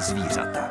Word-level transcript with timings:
zvířata. 0.00 0.70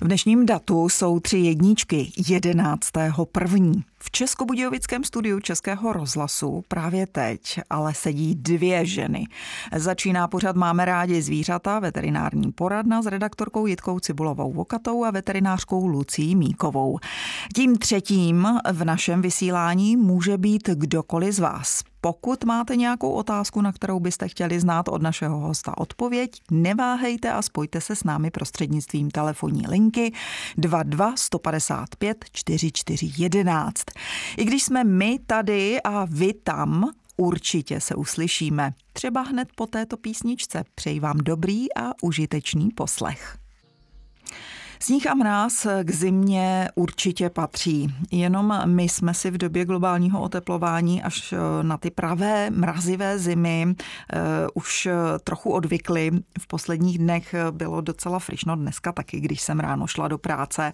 V 0.00 0.04
dnešním 0.06 0.46
datu 0.46 0.88
jsou 0.88 1.20
tři 1.20 1.38
jedničky 1.38 2.12
11. 2.28 2.90
první. 3.32 3.84
V 3.98 4.10
Českobudějovickém 4.10 5.04
studiu 5.04 5.40
Českého 5.40 5.92
rozhlasu 5.92 6.64
právě 6.68 7.06
teď 7.06 7.60
ale 7.70 7.94
sedí 7.94 8.34
dvě 8.34 8.86
ženy. 8.86 9.26
Začíná 9.76 10.28
pořad 10.28 10.56
Máme 10.56 10.84
rádi 10.84 11.22
zvířata, 11.22 11.78
veterinární 11.78 12.52
poradna 12.52 13.02
s 13.02 13.06
redaktorkou 13.06 13.66
Jitkou 13.66 14.00
Cibulovou 14.00 14.52
Vokatou 14.52 15.04
a 15.04 15.10
veterinářkou 15.10 15.86
Lucí 15.86 16.36
Míkovou. 16.36 16.98
Tím 17.54 17.78
třetím 17.78 18.48
v 18.72 18.84
našem 18.84 19.22
vysílání 19.22 19.96
může 19.96 20.38
být 20.38 20.68
kdokoliv 20.68 21.34
z 21.34 21.38
vás. 21.38 21.82
Pokud 22.00 22.44
máte 22.44 22.76
nějakou 22.76 23.10
otázku, 23.10 23.60
na 23.60 23.72
kterou 23.72 24.00
byste 24.00 24.28
chtěli 24.28 24.60
znát 24.60 24.88
od 24.88 25.02
našeho 25.02 25.38
hosta 25.38 25.78
odpověď, 25.78 26.30
neváhejte 26.50 27.32
a 27.32 27.42
spojte 27.42 27.80
se 27.80 27.96
s 27.96 28.04
námi 28.04 28.30
prostřednictvím 28.30 29.10
telefonní 29.10 29.66
linky 29.68 30.12
22 30.56 31.16
155 31.16 32.24
4411. 32.32 33.84
I 34.36 34.44
když 34.44 34.62
jsme 34.62 34.84
my 34.84 35.18
tady 35.26 35.82
a 35.82 36.04
vy 36.04 36.32
tam, 36.32 36.90
určitě 37.16 37.80
se 37.80 37.94
uslyšíme. 37.94 38.74
Třeba 38.92 39.20
hned 39.20 39.48
po 39.54 39.66
této 39.66 39.96
písničce. 39.96 40.64
Přeji 40.74 41.00
vám 41.00 41.18
dobrý 41.18 41.74
a 41.76 41.90
užitečný 42.02 42.70
poslech. 42.70 43.38
Sníh 44.78 45.06
a 45.06 45.14
mráz 45.14 45.66
k 45.82 45.90
zimě 45.90 46.68
určitě 46.74 47.30
patří. 47.30 47.94
Jenom 48.10 48.62
my 48.64 48.82
jsme 48.82 49.14
si 49.14 49.30
v 49.30 49.38
době 49.38 49.64
globálního 49.64 50.22
oteplování 50.22 51.02
až 51.02 51.32
eh, 51.32 51.62
na 51.62 51.76
ty 51.76 51.90
pravé 51.90 52.50
mrazivé 52.50 53.18
zimy 53.18 53.66
uh, 53.66 53.74
už 54.54 54.88
trochu 55.24 55.50
odvykli. 55.50 56.10
V 56.40 56.46
posledních 56.46 56.98
dnech 56.98 57.34
bylo 57.50 57.80
docela 57.80 58.18
frišno, 58.18 58.56
dneska 58.56 58.92
taky, 58.92 59.20
když 59.20 59.40
jsem 59.40 59.60
ráno 59.60 59.86
šla 59.86 60.08
do 60.08 60.18
práce. 60.18 60.72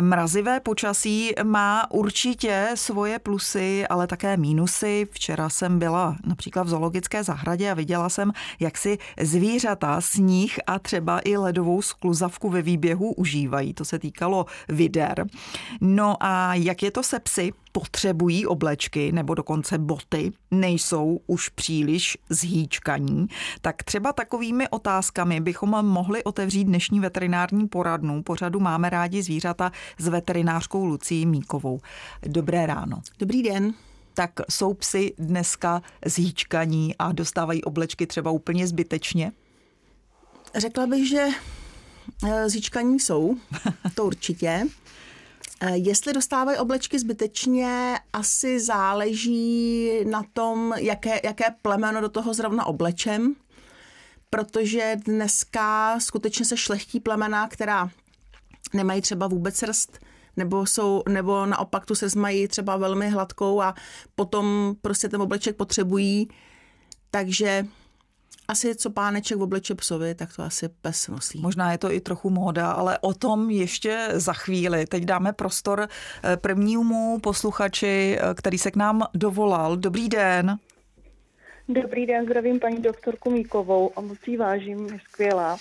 Mrazivé 0.00 0.60
počasí 0.60 1.32
má 1.42 1.90
určitě 1.90 2.68
svoje 2.74 3.18
plusy, 3.18 3.86
ale 3.86 4.06
také 4.06 4.36
mínusy. 4.36 5.06
Včera 5.10 5.48
jsem 5.48 5.78
byla 5.78 6.16
například 6.26 6.62
v 6.62 6.68
zoologické 6.68 7.24
zahradě 7.24 7.70
a 7.70 7.74
viděla 7.74 8.08
jsem, 8.08 8.32
jak 8.60 8.78
si 8.78 8.98
zvířata, 9.20 10.00
sníh 10.00 10.58
a 10.66 10.78
třeba 10.78 11.20
i 11.24 11.36
ledovou 11.36 11.82
skluzavku 11.82 12.50
ve 12.50 12.62
výběhu 12.62 13.12
užívají 13.12 13.33
používají. 13.34 13.74
To 13.74 13.84
se 13.84 13.98
týkalo 13.98 14.46
vider. 14.68 15.26
No 15.80 16.16
a 16.20 16.54
jak 16.54 16.82
je 16.82 16.90
to 16.90 17.02
se 17.02 17.20
psy? 17.20 17.52
Potřebují 17.72 18.46
oblečky 18.46 19.12
nebo 19.12 19.34
dokonce 19.34 19.78
boty, 19.78 20.32
nejsou 20.50 21.20
už 21.26 21.48
příliš 21.48 22.18
zhýčkaní, 22.30 23.26
tak 23.60 23.82
třeba 23.82 24.12
takovými 24.12 24.68
otázkami 24.68 25.40
bychom 25.40 25.70
mohli 25.70 26.24
otevřít 26.24 26.64
dnešní 26.64 27.00
veterinární 27.00 27.68
poradnu. 27.68 28.22
Pořadu 28.22 28.60
Máme 28.60 28.90
rádi 28.90 29.22
zvířata 29.22 29.72
s 29.98 30.08
veterinářkou 30.08 30.84
Lucí 30.84 31.26
Míkovou. 31.26 31.80
Dobré 32.22 32.66
ráno. 32.66 33.02
Dobrý 33.18 33.42
den 33.42 33.74
tak 34.16 34.30
jsou 34.50 34.74
psy 34.74 35.14
dneska 35.18 35.82
zhýčkaní 36.06 36.94
a 36.98 37.12
dostávají 37.12 37.64
oblečky 37.64 38.06
třeba 38.06 38.30
úplně 38.30 38.66
zbytečně? 38.66 39.32
Řekla 40.56 40.86
bych, 40.86 41.08
že 41.08 41.26
zíčkaní 42.46 43.00
jsou, 43.00 43.36
to 43.94 44.04
určitě. 44.04 44.66
Eh, 45.60 45.76
jestli 45.76 46.12
dostávají 46.12 46.58
oblečky 46.58 46.98
zbytečně, 46.98 47.98
asi 48.12 48.60
záleží 48.60 49.90
na 50.04 50.22
tom, 50.32 50.74
jaké, 50.76 51.20
jaké 51.24 51.44
plemeno 51.62 52.00
do 52.00 52.08
toho 52.08 52.34
zrovna 52.34 52.66
oblečem, 52.66 53.34
protože 54.30 54.96
dneska 55.04 56.00
skutečně 56.00 56.44
se 56.44 56.56
šlechtí 56.56 57.00
plemena, 57.00 57.48
která 57.48 57.90
nemají 58.72 59.00
třeba 59.00 59.26
vůbec 59.26 59.56
srst, 59.56 59.98
nebo, 60.36 60.66
jsou, 60.66 61.02
nebo 61.08 61.46
naopak 61.46 61.86
tu 61.86 61.94
se 61.94 62.06
mají 62.16 62.48
třeba 62.48 62.76
velmi 62.76 63.10
hladkou 63.10 63.60
a 63.60 63.74
potom 64.14 64.74
prostě 64.82 65.08
ten 65.08 65.22
obleček 65.22 65.56
potřebují. 65.56 66.28
Takže 67.10 67.66
asi 68.48 68.74
co 68.74 68.90
páneček 68.90 69.38
v 69.38 69.42
obleče 69.42 69.74
psovi, 69.74 70.14
tak 70.14 70.36
to 70.36 70.42
asi 70.42 70.68
pes 70.68 71.08
nosí. 71.08 71.40
Možná 71.40 71.72
je 71.72 71.78
to 71.78 71.92
i 71.92 72.00
trochu 72.00 72.30
móda, 72.30 72.70
ale 72.70 72.98
o 72.98 73.14
tom 73.14 73.50
ještě 73.50 74.08
za 74.12 74.32
chvíli. 74.32 74.86
Teď 74.86 75.04
dáme 75.04 75.32
prostor 75.32 75.88
eh, 75.88 76.36
prvnímu 76.36 77.18
posluchači, 77.18 78.18
eh, 78.20 78.34
který 78.34 78.58
se 78.58 78.70
k 78.70 78.76
nám 78.76 79.02
dovolal. 79.14 79.76
Dobrý 79.76 80.08
den. 80.08 80.58
Dobrý 81.68 82.06
den, 82.06 82.24
zdravím 82.24 82.60
paní 82.60 82.82
doktorku 82.82 83.30
Míkovou 83.30 83.90
a 83.96 84.00
moc 84.00 84.18
jí 84.26 84.36
vážím, 84.36 84.86
je 84.86 84.98
skvělá. 85.10 85.56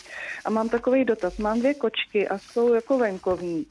A 0.46 0.50
mám 0.50 0.70
takový 0.70 1.06
dotaz. 1.06 1.38
Mám 1.38 1.60
dvě 1.60 1.74
kočky 1.74 2.28
a 2.28 2.38
jsou 2.38 2.74
jako 2.74 2.98
venkovní. 2.98 3.66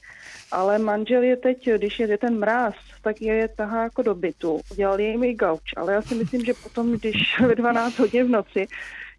Ale 0.52 0.78
manžel 0.78 1.22
je 1.22 1.36
teď, 1.36 1.68
když 1.76 1.98
je 1.98 2.18
ten 2.18 2.38
mráz, 2.38 2.74
tak 3.02 3.22
je 3.22 3.48
tahá 3.48 3.82
jako 3.82 4.02
do 4.02 4.14
bytu. 4.14 4.60
Udělal 4.70 5.00
jim 5.00 5.24
i 5.24 5.34
gauč, 5.34 5.72
ale 5.76 5.92
já 5.92 6.02
si 6.02 6.14
myslím, 6.14 6.44
že 6.44 6.54
potom, 6.54 6.92
když 6.92 7.40
ve 7.40 7.54
12 7.54 7.98
hodin 7.98 8.26
v 8.26 8.30
noci 8.30 8.66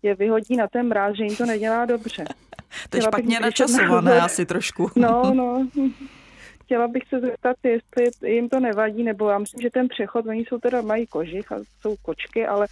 je 0.03 0.15
vyhodí 0.15 0.55
na 0.55 0.67
ten 0.67 0.87
mráz, 0.87 1.15
že 1.15 1.23
jim 1.23 1.35
to 1.35 1.45
nedělá 1.45 1.85
dobře. 1.85 2.23
to 2.89 2.97
je 2.97 3.01
špatně 3.01 3.39
načasované 3.39 4.21
asi 4.21 4.45
trošku. 4.45 4.91
No, 4.95 5.33
no. 5.33 5.67
Chtěla 6.63 6.87
bych 6.87 7.03
se 7.09 7.19
zeptat, 7.19 7.55
jestli 7.63 8.31
jim 8.33 8.49
to 8.49 8.59
nevadí, 8.59 9.03
nebo 9.03 9.29
já 9.29 9.37
myslím, 9.37 9.61
že 9.61 9.69
ten 9.69 9.87
přechod, 9.87 10.25
oni 10.25 10.45
jsou 10.45 10.57
teda, 10.57 10.81
mají 10.81 11.07
kožich 11.07 11.51
a 11.51 11.55
jsou 11.81 11.95
kočky, 12.01 12.47
ale 12.47 12.67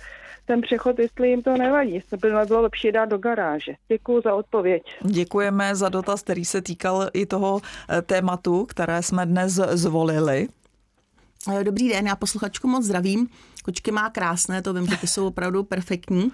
ten 0.46 0.62
přechod, 0.62 1.00
jestli 1.00 1.30
jim 1.30 1.42
to 1.42 1.58
nevadí, 1.58 1.94
jestli 1.94 2.18
by 2.18 2.30
bylo 2.48 2.62
lepší 2.62 2.92
dát 2.92 3.06
do 3.06 3.18
garáže. 3.18 3.74
Děkuji 3.88 4.22
za 4.22 4.34
odpověď. 4.34 4.84
Děkujeme 5.02 5.76
za 5.76 5.90
dotaz, 5.90 6.22
který 6.22 6.46
se 6.46 6.62
týkal 6.62 7.10
i 7.14 7.26
toho 7.26 7.62
eh, 7.90 8.02
tématu, 8.02 8.66
které 8.66 9.04
jsme 9.04 9.26
dnes 9.26 9.54
zvolili. 9.54 10.48
Eh, 11.54 11.64
dobrý 11.64 11.90
den, 11.90 12.08
já 12.08 12.16
posluchačku 12.16 12.68
moc 12.68 12.86
zdravím. 12.86 13.28
Kočky 13.64 13.92
má 13.92 14.10
krásné, 14.10 14.62
to 14.62 14.74
vím, 14.74 14.88
že 14.88 14.98
ty 14.98 15.08
jsou 15.08 15.28
opravdu 15.28 15.64
perfektní. 15.64 16.32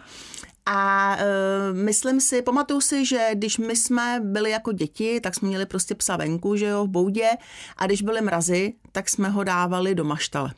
A 0.70 1.16
uh, 1.16 1.78
myslím 1.78 2.22
si, 2.22 2.42
pamatuju 2.42 2.82
si, 2.82 3.06
že 3.06 3.30
když 3.34 3.58
my 3.58 3.76
jsme 3.76 4.20
byli 4.24 4.50
jako 4.52 4.72
děti, 4.72 5.22
tak 5.22 5.36
jsme 5.36 5.48
měli 5.48 5.66
prostě 5.66 5.96
psa 5.96 6.18
venku, 6.18 6.56
že 6.56 6.66
jo, 6.66 6.86
v 6.86 6.88
boudě. 6.88 7.30
A 7.78 7.86
když 7.86 8.02
byly 8.02 8.22
mrazy, 8.22 8.74
tak 8.92 9.10
jsme 9.10 9.30
ho 9.30 9.44
dávali 9.44 9.96
do 9.96 10.04
maštale. 10.04 10.54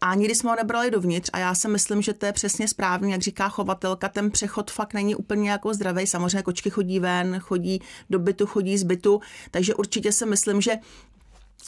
A 0.00 0.14
nikdy 0.14 0.34
jsme 0.34 0.50
ho 0.50 0.56
nebrali 0.56 0.90
dovnitř 0.90 1.30
a 1.32 1.38
já 1.38 1.54
si 1.54 1.68
myslím, 1.68 2.02
že 2.02 2.12
to 2.12 2.26
je 2.26 2.32
přesně 2.32 2.68
správně, 2.68 3.12
jak 3.12 3.22
říká 3.22 3.48
chovatelka, 3.48 4.08
ten 4.08 4.30
přechod 4.30 4.70
fakt 4.70 4.94
není 4.94 5.14
úplně 5.14 5.50
jako 5.50 5.74
zdravý. 5.74 6.06
Samozřejmě 6.06 6.42
kočky 6.42 6.70
chodí 6.70 7.00
ven, 7.00 7.38
chodí 7.40 7.82
do 8.10 8.18
bytu, 8.18 8.46
chodí 8.46 8.78
z 8.78 8.82
bytu, 8.82 9.20
takže 9.50 9.74
určitě 9.74 10.12
si 10.12 10.26
myslím, 10.26 10.60
že 10.60 10.72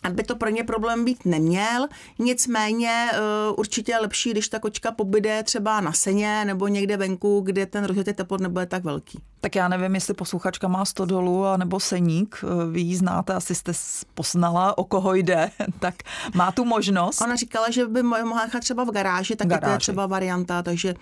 aby 0.03 0.23
to 0.23 0.37
pro 0.37 0.49
ně 0.49 0.65
problém 0.65 1.05
být 1.05 1.25
neměl. 1.25 1.89
Nicméně 2.19 3.11
uh, 3.13 3.55
určitě 3.59 3.93
je 3.93 3.99
lepší, 3.99 4.31
když 4.31 4.49
ta 4.49 4.59
kočka 4.59 4.93
pobyde 4.93 5.43
třeba 5.43 5.81
na 5.81 5.93
seně 5.93 6.45
nebo 6.45 6.69
někde 6.69 6.97
venku, 6.97 7.41
kde 7.41 7.67
ten 7.67 7.85
rozdíl 7.85 8.05
teplot 8.15 8.41
nebude 8.41 8.67
tak 8.67 8.85
velký. 8.85 9.19
Tak 9.41 9.55
já 9.55 9.69
nevím, 9.69 9.95
jestli 9.95 10.15
posluchačka 10.15 10.69
má 10.69 10.85
stodolu 10.85 11.47
a 11.47 11.57
nebo 11.57 11.81
seník. 11.81 12.45
Eh, 12.45 12.67
vy 12.71 12.81
ji 12.81 12.97
znáte, 12.97 13.35
asi 13.35 13.55
jste 13.55 13.73
poznala, 14.15 14.79
o 14.79 14.85
koho 14.85 15.15
jde. 15.15 15.51
tak 15.79 15.95
má 16.35 16.53
tu 16.53 16.65
možnost. 16.65 17.21
Ona 17.21 17.37
říkala, 17.37 17.71
že 17.71 17.87
by 17.87 18.03
mohla 18.03 18.45
nechat 18.45 18.61
třeba 18.61 18.85
v 18.85 18.91
garáži, 18.91 19.37
tak 19.37 19.49
garáži. 19.49 19.65
to 19.65 19.71
je 19.71 19.79
třeba 19.79 20.07
varianta, 20.07 20.63
takže 20.63 20.95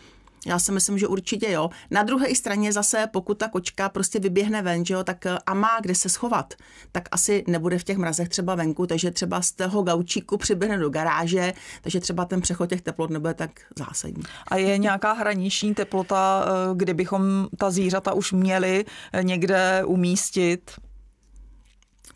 já 0.46 0.58
si 0.58 0.72
myslím, 0.72 0.98
že 0.98 1.06
určitě 1.06 1.50
jo. 1.50 1.70
Na 1.90 2.02
druhé 2.02 2.34
straně 2.34 2.72
zase, 2.72 3.06
pokud 3.12 3.38
ta 3.38 3.48
kočka 3.48 3.88
prostě 3.88 4.18
vyběhne 4.18 4.62
ven, 4.62 4.84
že 4.84 4.94
jo, 4.94 5.04
tak 5.04 5.26
eh, 5.26 5.38
a 5.46 5.54
má 5.54 5.78
kde 5.80 5.94
se 5.94 6.08
schovat, 6.08 6.54
tak 6.92 7.08
asi 7.12 7.44
nebude 7.46 7.78
v 7.78 7.84
těch 7.84 7.96
mrazech 7.96 8.28
třeba 8.28 8.54
venku, 8.54 8.86
takže 8.86 9.10
třeba 9.10 9.42
z 9.42 9.52
toho 9.52 9.82
gaučíku 9.82 10.36
přiběhne 10.36 10.78
do 10.78 10.90
garáže, 10.90 11.52
takže 11.82 12.00
třeba 12.00 12.24
ten 12.24 12.40
přechod 12.40 12.68
těch 12.70 12.82
teplot 12.82 13.10
nebude 13.10 13.34
tak 13.34 13.50
zásadní. 13.78 14.22
A 14.48 14.56
je 14.56 14.78
nějaká 14.78 15.12
hraniční 15.12 15.74
teplota, 15.74 16.44
eh, 16.46 16.74
kde 16.74 16.94
bychom 16.94 17.48
ta 17.58 17.70
zvířata 17.70 18.12
už 18.12 18.32
měli 18.32 18.84
eh, 19.12 19.24
někde 19.24 19.82
umístit? 19.86 20.70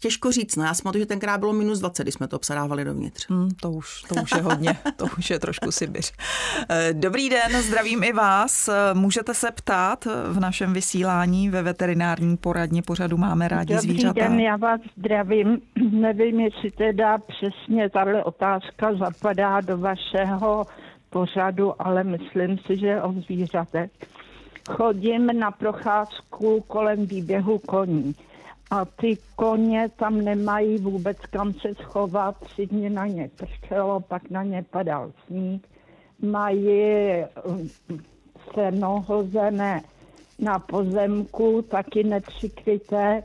Těžko 0.03 0.33
říct, 0.33 0.57
no 0.57 0.65
já 0.65 0.75
si 0.75 0.83
že 0.99 1.07
tenkrát 1.07 1.39
bylo 1.39 1.53
minus 1.53 1.79
20, 1.79 2.03
když 2.03 2.15
jsme 2.15 2.29
to 2.29 2.37
obsadávali 2.37 2.85
dovnitř. 2.85 3.31
Hmm, 3.31 3.49
to, 3.51 3.71
už, 3.71 4.03
to 4.03 4.15
už 4.23 4.31
je 4.37 4.43
hodně, 4.43 4.77
to 4.97 5.07
už 5.19 5.31
je 5.31 5.39
trošku 5.39 5.73
Sibiř. 5.73 6.13
Eh, 6.69 6.93
dobrý 6.93 7.29
den, 7.29 7.63
zdravím 7.63 8.03
i 8.03 8.13
vás. 8.13 8.71
Můžete 8.93 9.35
se 9.35 9.51
ptát 9.51 10.05
v 10.05 10.41
našem 10.41 10.73
vysílání 10.73 11.51
ve 11.51 11.63
veterinární 11.63 12.37
poradně 12.37 12.83
pořadu 12.83 13.17
Máme 13.17 13.49
rádi 13.49 13.75
Dobrý 13.75 13.89
zvířata. 13.89 14.09
Dobrý 14.09 14.23
den, 14.23 14.41
já 14.41 14.57
vás 14.57 14.81
zdravím. 14.97 15.61
Nevím, 15.91 16.41
jestli 16.41 16.71
teda 16.71 17.19
přesně 17.19 17.91
tahle 17.91 18.25
otázka 18.25 18.95
zapadá 18.95 19.61
do 19.61 19.79
vašeho 19.79 20.67
pořadu, 21.11 21.83
ale 21.83 22.05
myslím 22.05 22.59
si, 22.59 22.77
že 22.77 23.03
o 23.03 23.13
zvířatech. 23.13 23.91
Chodím 24.71 25.27
na 25.27 25.51
procházku 25.51 26.65
kolem 26.69 27.07
výběhu 27.07 27.59
koní 27.59 28.15
a 28.73 28.85
ty 28.85 29.19
koně 29.37 29.89
tam 29.97 30.19
nemají 30.19 30.79
vůbec 30.79 31.19
kam 31.31 31.53
se 31.53 31.75
schovat, 31.75 32.41
tři 32.41 32.67
dny 32.67 32.91
na 32.91 33.07
ně 33.07 33.31
pršelo, 33.37 34.01
pak 34.01 34.31
na 34.31 34.43
ně 34.43 34.65
padal 34.71 35.13
sníh, 35.27 35.63
mají 36.23 36.69
mm, 37.49 37.69
seno 38.55 39.05
hozené 39.07 39.83
na 40.39 40.59
pozemku, 40.59 41.63
taky 41.63 42.05
nepřikryté. 42.05 43.23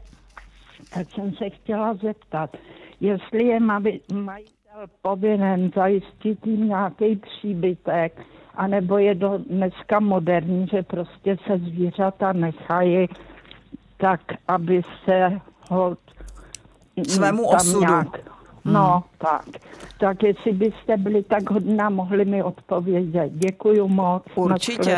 Tak 0.94 1.11
jsem 1.11 1.33
se 1.33 1.49
chtěla 1.49 1.94
zeptat, 1.94 2.57
jestli 2.99 3.44
je 3.44 3.59
majitel 3.59 4.88
povinen 5.01 5.71
zajistit 5.75 6.47
jim 6.47 6.67
nějaký 6.67 7.15
příbytek, 7.15 8.21
anebo 8.55 8.97
je 8.97 9.15
do 9.15 9.38
dneska 9.38 9.99
moderní, 9.99 10.67
že 10.71 10.83
prostě 10.83 11.38
se 11.47 11.57
zvířata 11.57 12.33
nechají 12.33 13.07
tak, 13.97 14.21
aby 14.47 14.81
se 15.05 15.41
ho 15.69 15.97
svému 17.07 17.47
osudu. 17.47 17.79
Nějak, 17.79 18.07
no, 18.65 18.91
hmm. 18.91 19.03
tak. 19.17 19.45
Tak 19.99 20.23
jestli 20.23 20.51
byste 20.51 20.97
byli 20.97 21.23
tak 21.23 21.49
hodná, 21.49 21.89
mohli 21.89 22.25
mi 22.25 22.44
odpovědět. 22.44 23.31
Děkuji 23.33 23.88
moc. 23.88 24.23
Určitě. 24.35 24.97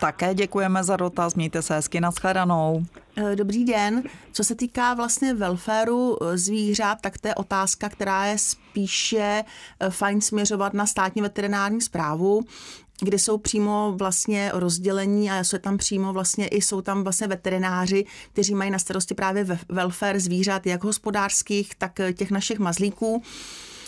Také 0.00 0.34
děkujeme 0.34 0.84
za 0.84 0.96
dotaz. 0.96 1.34
Mějte 1.34 1.62
se 1.62 1.74
hezky. 1.74 2.00
Naschledanou. 2.00 2.82
Eh, 3.16 3.36
dobrý 3.36 3.64
den. 3.64 4.02
Co 4.32 4.44
se 4.44 4.54
týká 4.54 4.94
vlastně 4.94 5.34
welfareu 5.34 6.16
eh, 6.22 6.38
zvířat, 6.38 6.98
tak 7.00 7.18
to 7.18 7.28
je 7.28 7.34
otázka, 7.34 7.88
která 7.88 8.24
je 8.24 8.38
spíše 8.38 9.44
eh, 9.80 9.90
fajn 9.90 10.20
směřovat 10.20 10.74
na 10.74 10.86
státní 10.86 11.22
veterinární 11.22 11.80
zprávu 11.80 12.44
kde 13.00 13.18
jsou 13.18 13.38
přímo 13.38 13.94
vlastně 13.96 14.50
rozdělení 14.54 15.30
a 15.30 15.44
jsou 15.44 15.58
tam 15.58 15.78
přímo 15.78 16.12
vlastně 16.12 16.48
i 16.48 16.62
jsou 16.62 16.80
tam 16.80 17.02
vlastně 17.02 17.26
veterináři, 17.26 18.04
kteří 18.32 18.54
mají 18.54 18.70
na 18.70 18.78
starosti 18.78 19.14
právě 19.14 19.46
welfare 19.68 20.20
zvířat, 20.20 20.66
jak 20.66 20.84
hospodářských, 20.84 21.74
tak 21.74 22.00
těch 22.14 22.30
našich 22.30 22.58
mazlíků. 22.58 23.22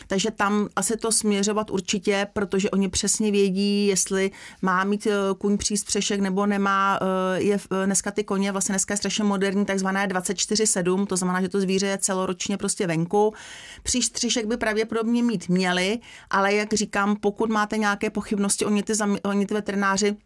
Takže 0.09 0.31
tam 0.31 0.69
asi 0.77 0.97
to 0.97 1.13
směřovat 1.13 1.71
určitě, 1.71 2.27
protože 2.33 2.71
oni 2.71 2.89
přesně 2.89 3.31
vědí, 3.31 3.87
jestli 3.87 4.31
má 4.63 4.85
mít 4.85 5.07
eh, 5.07 5.13
kuň 5.39 5.59
přístřešek 5.59 6.21
nebo 6.21 6.47
nemá. 6.47 6.99
Eh, 7.03 7.43
je 7.43 7.55
eh, 7.55 7.87
dneska 7.87 8.11
ty 8.11 8.25
koně, 8.25 8.53
vlastně 8.53 8.73
dneska 8.73 8.95
je 8.95 8.99
strašně 8.99 9.25
moderní, 9.25 9.65
takzvané 9.65 10.07
24-7, 10.07 11.07
to 11.07 11.17
znamená, 11.17 11.41
že 11.41 11.49
to 11.49 11.61
zvíře 11.61 11.87
je 11.87 11.99
celoročně 11.99 12.57
prostě 12.57 12.87
venku. 12.87 13.35
Přístřešek 13.83 14.47
by 14.47 14.57
pravděpodobně 14.57 15.23
mít 15.23 15.49
měli, 15.49 15.99
ale 16.31 16.55
jak 16.55 16.75
říkám, 16.75 17.17
pokud 17.17 17.51
máte 17.51 17.79
nějaké 17.79 18.11
pochybnosti, 18.11 18.65
oni 18.65 18.83
ty, 18.83 18.93
oni 19.25 19.47
ty 19.47 19.55
veterináři 19.55 20.17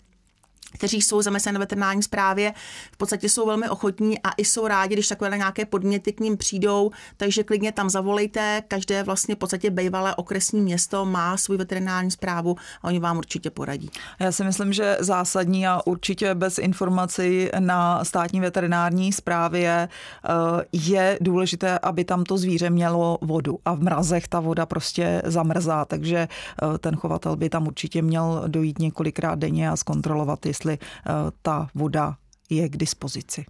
kteří 0.73 1.03
jsou 1.03 1.23
zameseni 1.23 1.53
na 1.55 1.59
veterinární 1.61 2.03
správě, 2.03 2.53
v 2.93 2.97
podstatě 2.97 3.29
jsou 3.29 3.47
velmi 3.47 3.69
ochotní 3.69 4.19
a 4.23 4.31
i 4.37 4.45
jsou 4.45 4.67
rádi, 4.67 4.95
když 4.95 5.09
takové 5.09 5.37
nějaké 5.37 5.65
podměty 5.65 6.13
k 6.13 6.21
ním 6.21 6.37
přijdou, 6.37 6.91
takže 7.17 7.45
klidně 7.45 7.73
tam 7.73 7.91
zavolejte. 7.91 8.63
Každé 8.69 9.03
vlastně 9.03 9.35
v 9.35 9.39
podstatě 9.39 9.71
bývalé 9.71 10.15
okresní 10.15 10.61
město 10.61 11.05
má 11.05 11.37
svůj 11.37 11.57
veterinární 11.57 12.11
zprávu 12.11 12.57
a 12.83 12.85
oni 12.85 12.99
vám 12.99 13.19
určitě 13.19 13.51
poradí. 13.51 13.91
Já 14.21 14.33
si 14.33 14.45
myslím, 14.45 14.73
že 14.73 14.97
zásadní 15.01 15.67
a 15.67 15.81
určitě 15.87 16.35
bez 16.35 16.59
informací 16.59 17.49
na 17.59 18.05
státní 18.05 18.41
veterinární 18.41 19.13
správě 19.13 19.89
eh, 19.89 20.29
je 20.73 21.19
důležité, 21.21 21.79
aby 21.79 22.05
tam 22.05 22.25
to 22.25 22.39
zvíře 22.39 22.71
mělo 22.71 23.19
vodu 23.21 23.59
a 23.65 23.75
v 23.75 23.81
mrazech 23.81 24.29
ta 24.29 24.41
voda 24.41 24.67
prostě 24.67 25.23
zamrzá, 25.25 25.85
takže 25.85 26.17
eh, 26.19 26.79
ten 26.79 26.97
chovatel 26.97 27.37
by 27.37 27.49
tam 27.49 27.67
určitě 27.67 28.03
měl 28.03 28.45
dojít 28.47 28.79
několikrát 28.79 29.39
denně 29.39 29.71
a 29.71 29.77
zkontrolovat, 29.77 30.47
jestli 30.47 30.62
jestli 30.63 30.79
eh, 31.07 31.13
ta 31.43 31.69
voda 31.75 32.17
je 32.51 32.69
k 32.69 32.77
dispozici. 32.77 33.45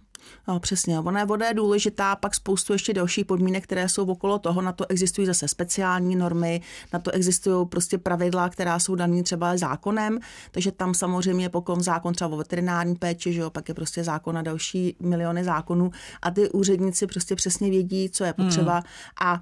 No, 0.47 0.59
přesně. 0.59 0.99
Ona 0.99 1.19
je 1.19 1.25
voda 1.25 1.47
je 1.47 1.53
důležitá, 1.53 2.15
pak 2.15 2.35
spoustu 2.35 2.73
ještě 2.73 2.93
dalších 2.93 3.25
podmínek, 3.25 3.63
které 3.63 3.89
jsou 3.89 4.05
okolo 4.05 4.39
toho. 4.39 4.61
Na 4.61 4.71
to 4.71 4.85
existují 4.89 5.27
zase 5.27 5.47
speciální 5.47 6.15
normy, 6.15 6.61
na 6.93 6.99
to 6.99 7.11
existují 7.11 7.67
prostě 7.67 7.97
pravidla, 7.97 8.49
která 8.49 8.79
jsou 8.79 8.95
dané 8.95 9.23
třeba 9.23 9.57
zákonem. 9.57 10.19
Takže 10.51 10.71
tam 10.71 10.93
samozřejmě, 10.93 11.49
pokud 11.49 11.81
zákon 11.81 12.13
třeba 12.13 12.29
o 12.29 12.37
veterinární 12.37 12.95
péči, 12.95 13.33
že 13.33 13.41
jo, 13.41 13.49
pak 13.49 13.69
je 13.69 13.75
prostě 13.75 14.03
zákon 14.03 14.35
na 14.35 14.41
další 14.41 14.95
miliony 14.99 15.43
zákonů 15.43 15.91
a 16.21 16.31
ty 16.31 16.49
úředníci 16.49 17.07
prostě 17.07 17.35
přesně 17.35 17.69
vědí, 17.69 18.09
co 18.09 18.23
je 18.23 18.33
potřeba. 18.33 18.73
Hmm. 18.73 18.83
A 19.21 19.41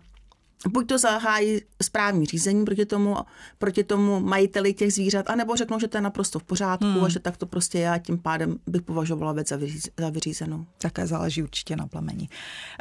buď 0.70 0.88
to 0.88 0.98
zahájí 0.98 1.62
správní 1.82 2.26
řízení 2.26 2.66
proti 2.66 2.86
tomu, 2.86 3.16
proti 3.58 3.84
tomu 3.84 4.20
majiteli 4.20 4.74
těch 4.74 4.94
zvířat, 4.94 5.30
anebo 5.30 5.56
řeknou, 5.56 5.80
že 5.80 5.88
to 5.88 5.98
je 5.98 6.02
naprosto 6.02 6.40
v 6.40 6.44
pořádku 6.44 6.86
hmm. 6.86 7.04
a 7.04 7.10
že 7.10 7.20
tak 7.20 7.38
to 7.38 7.46
prostě 7.46 7.90
a 7.90 7.98
tím 7.98 8.18
pádem 8.18 8.58
bych 8.68 8.82
považovala 8.82 9.32
věc 9.32 9.48
za, 9.48 9.58
za 10.00 10.10
vyřízenou. 10.10 10.66
Také 10.82 11.08
záleží 11.08 11.44
určitě 11.44 11.76
na 11.76 11.88
plamení. 11.88 12.30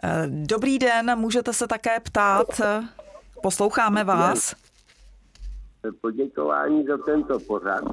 Eh, 0.04 0.26
dobrý 0.28 0.78
den, 0.78 1.18
můžete 1.18 1.52
se 1.52 1.66
také 1.66 2.00
ptát, 2.00 2.60
posloucháme 3.42 4.04
vás. 4.04 4.54
Poděkování 6.00 6.84
za 6.86 6.98
tento 6.98 7.40
pořad, 7.40 7.84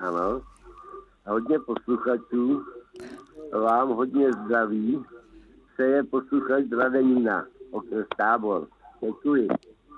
ano. 0.00 0.42
Hodně 1.26 1.58
posluchačů, 1.58 2.64
vám 3.52 3.88
hodně 3.88 4.32
zdraví, 4.32 5.04
se 5.76 5.82
je 5.82 6.04
posluchač 6.04 6.64
z 6.64 6.72
Radenína, 6.72 7.46
okres 7.70 8.06
Tábor. 8.16 8.68
Děkuji. 9.04 9.48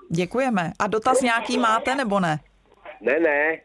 Děkujeme. 0.09 0.71
A 0.79 0.87
dotaz 0.87 1.21
nějaký 1.21 1.57
máte 1.57 1.95
nebo 1.95 2.19
ne? 2.19 2.39
Ne, 3.01 3.19
ne. 3.19 3.57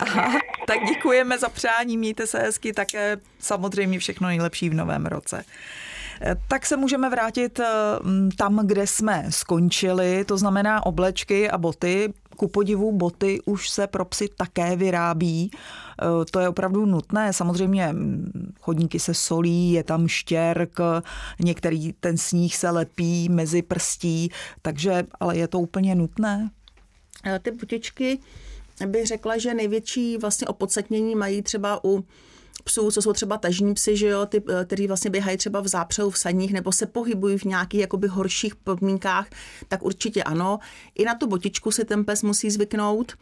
Aha, 0.00 0.38
tak 0.66 0.78
děkujeme 0.88 1.38
za 1.38 1.48
přání, 1.48 1.96
mějte 1.96 2.26
se 2.26 2.38
hezky, 2.38 2.72
také 2.72 3.16
samozřejmě 3.38 3.98
všechno 3.98 4.28
nejlepší 4.28 4.68
v 4.68 4.74
novém 4.74 5.06
roce. 5.06 5.44
Tak 6.48 6.66
se 6.66 6.76
můžeme 6.76 7.10
vrátit 7.10 7.60
eh, 7.60 7.66
tam, 8.38 8.66
kde 8.66 8.86
jsme 8.86 9.24
skončili, 9.30 10.24
to 10.24 10.38
znamená 10.38 10.86
oblečky 10.86 11.50
a 11.50 11.58
boty. 11.58 12.12
Ku 12.36 12.48
podivu 12.48 12.92
boty 12.92 13.40
už 13.44 13.70
se 13.70 13.86
pro 13.86 14.04
psy 14.04 14.28
také 14.36 14.76
vyrábí. 14.76 15.50
Eh, 15.52 16.24
to 16.30 16.40
je 16.40 16.48
opravdu 16.48 16.86
nutné. 16.86 17.32
Samozřejmě 17.32 17.88
hm, 17.92 18.52
chodníky 18.60 18.98
se 18.98 19.14
solí, 19.14 19.72
je 19.72 19.84
tam 19.84 20.08
štěrk, 20.08 20.78
některý 21.40 21.92
ten 21.92 22.18
sníh 22.18 22.56
se 22.56 22.70
lepí 22.70 23.28
mezi 23.28 23.62
prstí, 23.62 24.30
takže 24.62 25.04
ale 25.20 25.36
je 25.36 25.48
to 25.48 25.60
úplně 25.60 25.94
nutné? 25.94 26.50
Eh, 27.26 27.38
ty 27.38 27.50
botičky 27.50 28.18
bych 28.86 29.06
řekla, 29.06 29.38
že 29.38 29.54
největší 29.54 30.16
vlastně 30.16 30.46
opodstatnění 30.46 31.14
mají 31.14 31.42
třeba 31.42 31.84
u 31.84 32.04
psů, 32.64 32.90
co 32.90 33.02
jsou 33.02 33.12
třeba 33.12 33.38
tažní 33.38 33.74
psy, 33.74 33.96
že 33.96 34.06
jo, 34.06 34.26
ty, 34.26 34.42
eh, 34.48 34.64
který 34.64 34.86
vlastně 34.86 35.10
běhají 35.10 35.36
třeba 35.36 35.60
v 35.60 35.68
zápřehu 35.68 36.10
v 36.10 36.18
saních 36.18 36.52
nebo 36.52 36.72
se 36.72 36.86
pohybují 36.86 37.38
v 37.38 37.44
nějakých 37.44 37.80
jakoby 37.80 38.08
horších 38.08 38.56
podmínkách, 38.56 39.26
tak 39.68 39.82
určitě 39.82 40.22
ano. 40.22 40.58
I 40.94 41.04
na 41.04 41.14
tu 41.14 41.26
botičku 41.26 41.70
si 41.70 41.84
ten 41.84 42.04
pes 42.04 42.22
musí 42.22 42.50
zvyknout. 42.50 43.12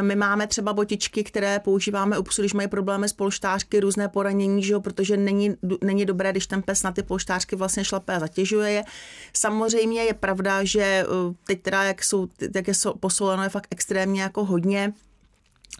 My 0.00 0.16
máme 0.16 0.46
třeba 0.46 0.72
botičky, 0.72 1.24
které 1.24 1.58
používáme 1.58 2.18
u 2.18 2.22
psů, 2.22 2.42
když 2.42 2.54
mají 2.54 2.68
problémy 2.68 3.08
s 3.08 3.12
polštářky, 3.12 3.80
různé 3.80 4.08
poranění, 4.08 4.62
že 4.62 4.72
jo, 4.72 4.80
protože 4.80 5.16
není, 5.16 5.56
není 5.84 6.04
dobré, 6.04 6.30
když 6.30 6.46
ten 6.46 6.62
pes 6.62 6.82
na 6.82 6.92
ty 6.92 7.02
polštářky 7.02 7.56
vlastně 7.56 7.84
šlape 7.84 8.14
a 8.14 8.20
zatěžuje 8.20 8.70
je. 8.70 8.84
Samozřejmě 9.32 10.04
je 10.04 10.14
pravda, 10.14 10.64
že 10.64 10.82
eh, 10.82 11.06
teď 11.46 11.62
teda, 11.62 11.82
jak, 11.82 12.04
jsou, 12.04 12.28
jak 12.54 12.68
je 12.68 12.74
posoleno, 13.00 13.42
je 13.42 13.48
fakt 13.48 13.66
extrémně 13.70 14.22
jako 14.22 14.44
hodně 14.44 14.92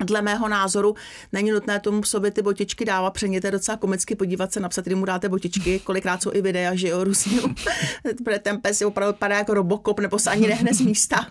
Dle 0.01 0.23
mého 0.23 0.49
názoru 0.49 0.95
není 1.33 1.51
nutné 1.51 1.81
tomu 1.81 2.03
sobě 2.03 2.31
ty 2.31 2.43
botičky 2.43 2.85
dávat, 2.85 3.11
přeněte 3.11 3.51
docela 3.51 3.77
komicky 3.77 4.15
podívat 4.15 4.53
se, 4.53 4.61
napsat, 4.61 4.85
kdy 4.85 4.95
mu 4.95 5.05
dáte 5.05 5.29
botičky, 5.29 5.79
kolikrát 5.79 6.23
jsou 6.23 6.31
i 6.33 6.43
videa, 6.43 6.75
že 6.75 6.89
jo, 6.89 7.05
různě, 7.05 7.41
protože 8.25 8.39
ten 8.39 8.61
pes 8.61 8.81
je 8.81 8.87
opravdu 8.87 9.13
vypadá 9.13 9.39
jako 9.39 9.55
robokop, 9.55 10.01
nebo 10.01 10.19
se 10.19 10.31
ani 10.31 10.49
nehne 10.49 10.75
z 10.75 10.81
místa. 10.81 11.27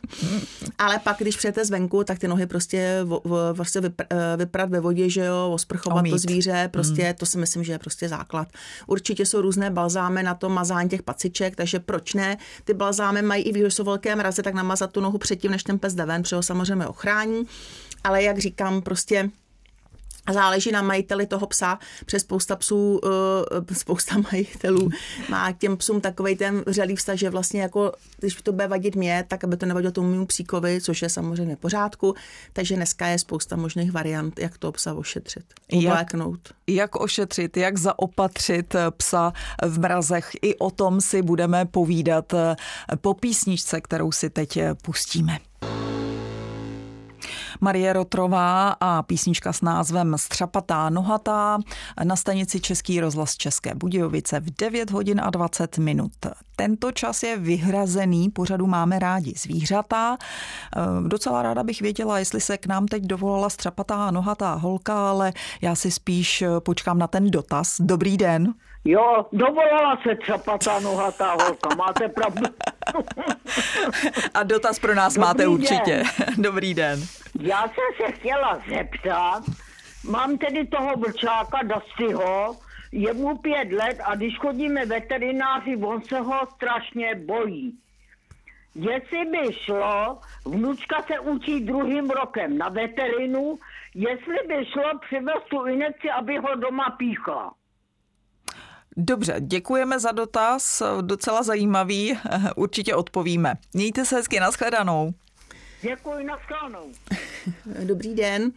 Ale 0.77 0.99
pak, 0.99 1.17
když 1.19 1.37
přijete 1.37 1.65
zvenku, 1.65 2.03
tak 2.03 2.19
ty 2.19 2.27
nohy 2.27 2.47
prostě 2.47 2.99
vlastně 3.53 3.81
vyprat 4.37 4.69
ve 4.69 4.79
vodě, 4.79 5.09
že 5.09 5.25
jo, 5.25 5.51
osprchovat 5.53 6.05
to 6.09 6.17
zvíře, 6.17 6.69
prostě 6.73 7.07
mm. 7.07 7.13
to 7.13 7.25
si 7.25 7.37
myslím, 7.37 7.63
že 7.63 7.71
je 7.71 7.79
prostě 7.79 8.09
základ. 8.09 8.47
Určitě 8.87 9.25
jsou 9.25 9.41
různé 9.41 9.69
balzámy 9.69 10.23
na 10.23 10.33
to 10.35 10.49
mazání 10.49 10.89
těch 10.89 11.03
paciček, 11.03 11.55
takže 11.55 11.79
proč 11.79 12.13
ne? 12.13 12.37
Ty 12.63 12.73
balzámy 12.73 13.21
mají 13.21 13.43
i 13.43 13.53
výhodu, 13.53 13.71
jsou 13.71 13.83
velké 13.83 14.15
mrazy, 14.15 14.43
tak 14.43 14.53
namazat 14.53 14.91
tu 14.91 15.01
nohu 15.01 15.17
předtím, 15.17 15.51
než 15.51 15.63
ten 15.63 15.79
pes 15.79 15.93
jde 15.93 16.05
ven, 16.05 16.21
protože 16.21 16.35
ho 16.35 16.43
samozřejmě 16.43 16.87
ochrání 16.87 17.45
ale 18.03 18.23
jak 18.23 18.37
říkám, 18.37 18.81
prostě 18.81 19.29
záleží 20.33 20.71
na 20.71 20.81
majiteli 20.81 21.25
toho 21.25 21.47
psa, 21.47 21.79
přes 22.05 22.21
spousta 22.21 22.55
psů, 22.55 22.99
uh, 23.03 23.09
spousta 23.73 24.15
majitelů 24.31 24.89
má 25.29 25.53
k 25.53 25.57
těm 25.57 25.77
psům 25.77 26.01
takový 26.01 26.35
ten 26.35 26.63
vřelý 26.67 26.95
vztah, 26.95 27.17
že 27.17 27.29
vlastně 27.29 27.61
jako, 27.61 27.91
když 28.19 28.35
to 28.35 28.51
bude 28.51 28.67
vadit 28.67 28.95
mě, 28.95 29.25
tak 29.27 29.43
aby 29.43 29.57
to 29.57 29.65
nevadilo 29.65 29.91
tomu 29.91 30.11
mému 30.11 30.25
psíkovi, 30.25 30.81
což 30.81 31.01
je 31.01 31.09
samozřejmě 31.09 31.55
v 31.55 31.59
pořádku, 31.59 32.15
takže 32.53 32.75
dneska 32.75 33.07
je 33.07 33.19
spousta 33.19 33.55
možných 33.55 33.91
variant, 33.91 34.39
jak 34.39 34.57
toho 34.57 34.71
psa 34.71 34.93
ošetřit, 34.93 35.45
obléknout. 35.73 36.39
Jak, 36.67 36.75
jak 36.77 36.95
ošetřit, 36.95 37.57
jak 37.57 37.77
zaopatřit 37.77 38.75
psa 38.97 39.33
v 39.63 39.79
mrazech, 39.79 40.29
i 40.41 40.55
o 40.55 40.71
tom 40.71 41.01
si 41.01 41.21
budeme 41.21 41.65
povídat 41.65 42.33
po 43.01 43.13
písničce, 43.13 43.81
kterou 43.81 44.11
si 44.11 44.29
teď 44.29 44.59
pustíme. 44.81 45.50
Marie 47.61 47.93
Rotrová 47.93 48.69
a 48.79 49.03
písnička 49.03 49.53
s 49.53 49.61
názvem 49.61 50.15
Střapatá 50.17 50.89
nohatá 50.89 51.59
na 52.03 52.15
stanici 52.15 52.59
Český 52.59 52.99
rozhlas 52.99 53.35
České 53.35 53.75
Budějovice 53.75 54.39
v 54.39 54.55
9 54.59 54.91
hodin 54.91 55.21
a 55.23 55.29
20 55.29 55.77
minut. 55.77 56.11
Tento 56.55 56.91
čas 56.91 57.23
je 57.23 57.37
vyhrazený, 57.37 58.29
pořadu 58.29 58.67
máme 58.67 58.99
rádi 58.99 59.33
zvířata. 59.37 60.17
E, 60.17 61.09
docela 61.09 61.41
ráda 61.41 61.63
bych 61.63 61.81
věděla, 61.81 62.19
jestli 62.19 62.41
se 62.41 62.57
k 62.57 62.65
nám 62.65 62.85
teď 62.85 63.03
dovolala 63.03 63.49
střapatá 63.49 64.11
nohatá 64.11 64.53
holka, 64.53 65.09
ale 65.09 65.33
já 65.61 65.75
si 65.75 65.91
spíš 65.91 66.43
počkám 66.59 66.99
na 66.99 67.07
ten 67.07 67.31
dotaz. 67.31 67.75
Dobrý 67.79 68.17
den. 68.17 68.53
Jo, 68.85 69.25
dovolala 69.31 69.99
se 70.03 70.15
třapatá 70.15 70.79
nohatá 70.79 71.31
holka, 71.43 71.75
máte 71.75 72.07
pravdu. 72.09 72.45
A 74.33 74.43
dotaz 74.43 74.79
pro 74.79 74.95
nás 74.95 75.13
Dobrý 75.13 75.27
máte 75.27 75.43
den. 75.43 75.49
určitě. 75.51 76.03
Dobrý 76.37 76.73
den. 76.73 76.99
Já 77.39 77.61
jsem 77.61 78.05
se 78.05 78.11
chtěla 78.11 78.59
zeptat, 78.69 79.43
mám 80.09 80.37
tedy 80.37 80.67
toho 80.67 80.95
vlčáka 80.97 81.59
Dastyho, 81.63 82.55
je 82.91 83.13
mu 83.13 83.37
pět 83.37 83.71
let 83.71 83.97
a 84.03 84.15
když 84.15 84.37
chodíme 84.37 84.85
veterináři, 84.85 85.75
on 85.77 86.01
se 86.01 86.19
ho 86.19 86.39
strašně 86.55 87.15
bojí. 87.15 87.77
Jestli 88.75 89.25
by 89.25 89.53
šlo, 89.53 90.19
vnučka 90.45 91.01
se 91.07 91.19
učí 91.19 91.59
druhým 91.65 92.09
rokem 92.09 92.57
na 92.57 92.69
veterinu, 92.69 93.59
jestli 93.95 94.35
by 94.47 94.65
šlo 94.65 94.99
přivést 95.05 95.43
tu 95.49 95.65
inekci, 95.65 96.09
aby 96.09 96.37
ho 96.37 96.55
doma 96.55 96.89
píchla. 96.89 97.53
Dobře, 98.97 99.35
děkujeme 99.39 99.99
za 99.99 100.11
dotaz, 100.11 100.83
docela 101.01 101.43
zajímavý, 101.43 102.19
určitě 102.55 102.95
odpovíme. 102.95 103.55
Mějte 103.73 104.05
se 104.05 104.15
hezky, 104.15 104.39
nashledanou. 104.39 105.13
Děkuji, 105.81 106.25
nashledanou. 106.25 106.91
Dobrý 107.85 108.15
den 108.15 108.51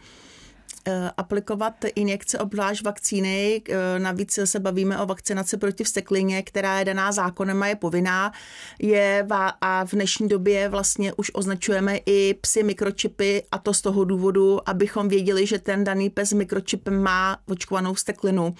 eh, 0.87 1.11
aplikovat 1.17 1.73
injekce, 1.95 2.37
obzvlášť 2.37 2.83
vakcíny. 2.83 3.61
Eh, 3.69 3.99
navíc 3.99 4.39
se 4.43 4.59
bavíme 4.59 4.99
o 4.99 5.05
vakcinaci 5.05 5.57
proti 5.57 5.83
vsteklině, 5.83 6.43
která 6.43 6.79
je 6.79 6.85
daná 6.85 7.11
zákonem 7.11 7.63
a 7.63 7.67
je 7.67 7.75
povinná. 7.75 8.31
Je 8.79 9.27
a 9.61 9.85
v 9.85 9.91
dnešní 9.91 10.27
době 10.27 10.69
vlastně 10.69 11.13
už 11.13 11.31
označujeme 11.33 11.97
i 12.05 12.33
psy 12.33 12.63
mikročipy 12.63 13.43
a 13.51 13.57
to 13.57 13.73
z 13.73 13.81
toho 13.81 14.03
důvodu, 14.03 14.69
abychom 14.69 15.07
věděli, 15.07 15.45
že 15.45 15.59
ten 15.59 15.83
daný 15.83 16.09
pes 16.09 16.33
mikročipem 16.33 17.03
má 17.03 17.37
očkovanou 17.47 17.93
vsteklinu 17.93 18.55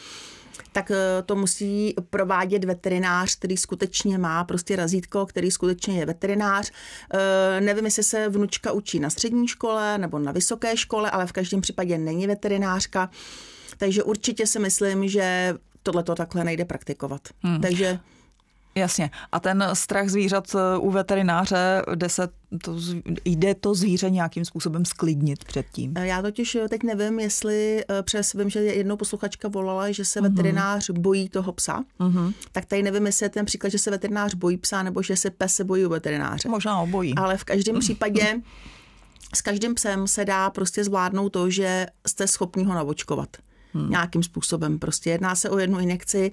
tak 0.75 0.91
eh, 0.91 0.97
to 1.25 1.35
musí 1.35 1.95
provádět 2.09 2.63
veterinář, 2.63 3.35
který 3.35 3.57
skutečně 3.57 4.17
má 4.17 4.43
prostě 4.43 4.75
razítko, 4.75 5.25
který 5.25 5.51
skutečně 5.51 5.99
je 5.99 6.05
veterinář. 6.05 6.71
Eh, 7.13 7.61
nevím, 7.61 7.85
jestli 7.85 8.03
se 8.03 8.29
vnučka 8.29 8.71
učí 8.71 8.99
na 8.99 9.09
střední 9.09 9.47
škole 9.47 9.97
nebo 9.97 10.19
na 10.19 10.31
vysoké 10.31 10.77
škole, 10.77 11.11
ale 11.11 11.27
v 11.27 11.31
každém 11.31 11.61
případě 11.61 11.97
není 11.97 12.27
veterinářka. 12.27 13.09
Takže 13.77 14.03
určitě 14.03 14.47
si 14.47 14.59
myslím, 14.59 15.07
že 15.07 15.53
tohle 15.83 16.03
to 16.03 16.15
takhle 16.15 16.43
nejde 16.43 16.65
praktikovat. 16.65 17.21
Hmm. 17.41 17.61
Takže 17.61 17.99
Jasně. 18.77 19.09
A 19.31 19.39
ten 19.39 19.69
strach 19.73 20.09
zvířat 20.09 20.55
eh, 20.55 20.77
u 20.77 20.91
veterináře, 20.91 21.81
jde, 21.95 22.09
se 22.09 22.27
to, 22.63 22.75
jde 23.25 23.55
to 23.55 23.75
zvíře 23.75 24.09
nějakým 24.09 24.45
způsobem 24.45 24.85
sklidnit 24.85 25.43
předtím? 25.43 25.93
Eh, 25.95 26.07
já 26.07 26.21
totiž 26.21 26.55
eh, 26.55 26.69
teď 26.69 26.83
nevím, 26.83 27.19
jestli 27.19 27.85
přes 28.01 28.33
vím, 28.33 28.49
že 28.49 28.59
jednou 28.59 28.97
posluchačka 28.97 29.47
volala, 29.47 29.91
že 29.91 30.05
se 30.05 30.19
uh-huh. 30.19 30.29
veterinář 30.29 30.89
bojí 30.89 31.29
toho 31.29 31.53
psa. 31.53 31.83
Uh-huh. 31.99 32.33
Tak 32.51 32.65
tady 32.65 32.83
nevím, 32.83 33.05
jestli 33.05 33.25
je 33.25 33.29
ten 33.29 33.45
příklad, 33.45 33.69
že 33.69 33.79
se 33.79 33.91
veterinář 33.91 34.33
bojí 34.33 34.57
psa, 34.57 34.83
nebo 34.83 35.01
že 35.01 35.17
se 35.17 35.29
pes 35.29 35.55
se 35.55 35.63
bojí 35.63 35.85
u 35.85 35.89
veterináře. 35.89 36.49
Možná 36.49 36.79
obojí. 36.79 37.15
Ale 37.15 37.37
v 37.37 37.43
každém 37.43 37.79
případě 37.79 38.41
s 39.35 39.41
každým 39.41 39.75
psem 39.75 40.07
se 40.07 40.25
dá 40.25 40.49
prostě 40.49 40.83
zvládnout 40.83 41.29
to, 41.29 41.49
že 41.49 41.87
jste 42.07 42.27
schopni 42.27 42.63
ho 42.63 42.73
navočkovat 42.73 43.29
hmm. 43.75 43.89
nějakým 43.89 44.23
způsobem. 44.23 44.79
Prostě 44.79 45.09
jedná 45.09 45.35
se 45.35 45.49
o 45.49 45.57
jednu 45.57 45.79
injekci, 45.79 46.31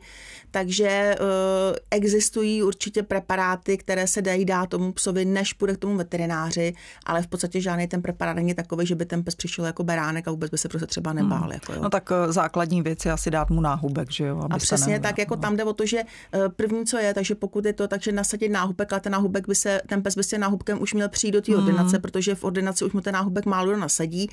takže 0.51 1.17
uh, 1.21 1.77
existují 1.91 2.63
určitě 2.63 3.03
preparáty, 3.03 3.77
které 3.77 4.07
se 4.07 4.23
dají 4.23 4.45
dát 4.45 4.69
tomu 4.69 4.93
psovi, 4.93 5.25
než 5.25 5.53
půjde 5.53 5.75
k 5.75 5.79
tomu 5.79 5.97
veterináři, 5.97 6.75
ale 7.07 7.23
v 7.23 7.27
podstatě 7.27 7.61
žádný 7.61 7.87
ten 7.87 8.03
preparát 8.03 8.37
není 8.37 8.55
takový, 8.55 8.87
že 8.87 8.95
by 8.95 9.07
ten 9.07 9.25
pes 9.25 9.35
přišel 9.35 9.65
jako 9.65 9.85
beránek 9.85 10.29
a 10.29 10.31
vůbec 10.31 10.51
by 10.51 10.59
se 10.59 10.69
prostě 10.69 10.87
třeba 10.87 11.13
nebál. 11.13 11.43
Hmm. 11.43 11.53
Jako, 11.53 11.73
jo. 11.73 11.83
No 11.83 11.91
tak 11.91 12.11
uh, 12.11 12.33
základní 12.33 12.83
věc 12.83 13.05
je 13.05 13.13
asi 13.13 13.31
dát 13.31 13.51
mu 13.51 13.61
náhubek, 13.61 14.11
že 14.11 14.27
jo? 14.27 14.43
A 14.51 14.59
přesně 14.59 15.01
tak, 15.01 15.19
jako 15.19 15.37
tam 15.37 15.57
jde 15.57 15.65
o 15.65 15.73
to, 15.73 15.87
že 15.87 16.03
uh, 16.03 16.49
první, 16.49 16.87
co 16.87 16.99
je, 16.99 17.15
takže 17.15 17.35
pokud 17.35 17.65
je 17.65 17.73
to, 17.73 17.89
takže 17.89 18.13
nasadit 18.13 18.49
náhubek, 18.49 18.93
ale 18.93 19.01
ten 19.01 19.13
náhubek 19.13 19.49
by 19.49 19.55
se, 19.55 19.81
ten 19.87 20.03
pes 20.03 20.15
by 20.15 20.25
se 20.25 20.39
náhubkem 20.39 20.83
už 20.83 20.95
měl 20.95 21.09
přijít 21.09 21.33
do 21.33 21.43
té 21.43 21.53
hmm. 21.53 21.61
ordinace, 21.61 21.99
protože 21.99 22.35
v 22.35 22.45
ordinaci 22.45 22.85
už 22.85 22.93
mu 22.93 23.01
ten 23.01 23.15
náhubek 23.15 23.47
málo 23.47 23.77
nasadí. 23.77 24.31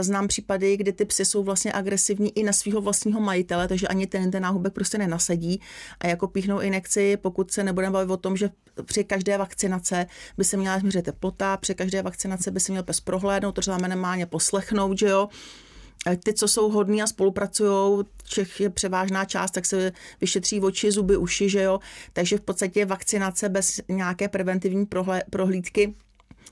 Znám 0.00 0.28
případy, 0.28 0.76
kdy 0.76 0.92
ty 0.92 1.04
psy 1.04 1.24
jsou 1.24 1.42
vlastně 1.42 1.72
agresivní 1.72 2.19
agresivní 2.20 2.38
i 2.38 2.42
na 2.42 2.52
svého 2.52 2.80
vlastního 2.80 3.20
majitele, 3.20 3.68
takže 3.68 3.88
ani 3.88 4.06
ten, 4.06 4.30
ten 4.30 4.42
náhubek 4.42 4.72
prostě 4.72 4.98
nenasadí. 4.98 5.60
A 6.00 6.06
jako 6.06 6.28
píchnou 6.28 6.60
injekci, 6.60 7.16
pokud 7.16 7.50
se 7.50 7.64
nebudeme 7.64 7.92
bavit 7.92 8.10
o 8.10 8.16
tom, 8.16 8.36
že 8.36 8.50
při 8.84 9.04
každé 9.04 9.38
vakcinace 9.38 10.06
by 10.38 10.44
se 10.44 10.56
měla 10.56 10.78
změřit 10.78 11.04
teplota, 11.04 11.56
při 11.56 11.74
každé 11.74 12.02
vakcinaci 12.02 12.50
by 12.50 12.60
se 12.60 12.72
měl 12.72 12.82
pes 12.82 13.00
prohlédnout, 13.00 13.54
to 13.54 13.62
znamená 13.62 13.88
minimálně 13.88 14.26
poslechnout, 14.26 14.98
že 14.98 15.08
jo. 15.08 15.28
Ty, 16.24 16.32
co 16.32 16.48
jsou 16.48 16.70
hodní 16.70 17.02
a 17.02 17.06
spolupracují, 17.06 18.04
Čech 18.24 18.60
je 18.60 18.70
převážná 18.70 19.24
část, 19.24 19.50
tak 19.50 19.66
se 19.66 19.92
vyšetří 20.20 20.60
oči, 20.60 20.92
zuby, 20.92 21.16
uši, 21.16 21.48
že 21.48 21.62
jo. 21.62 21.80
Takže 22.12 22.36
v 22.36 22.40
podstatě 22.40 22.86
vakcinace 22.86 23.48
bez 23.48 23.80
nějaké 23.88 24.28
preventivní 24.28 24.86
prohlídky 25.30 25.94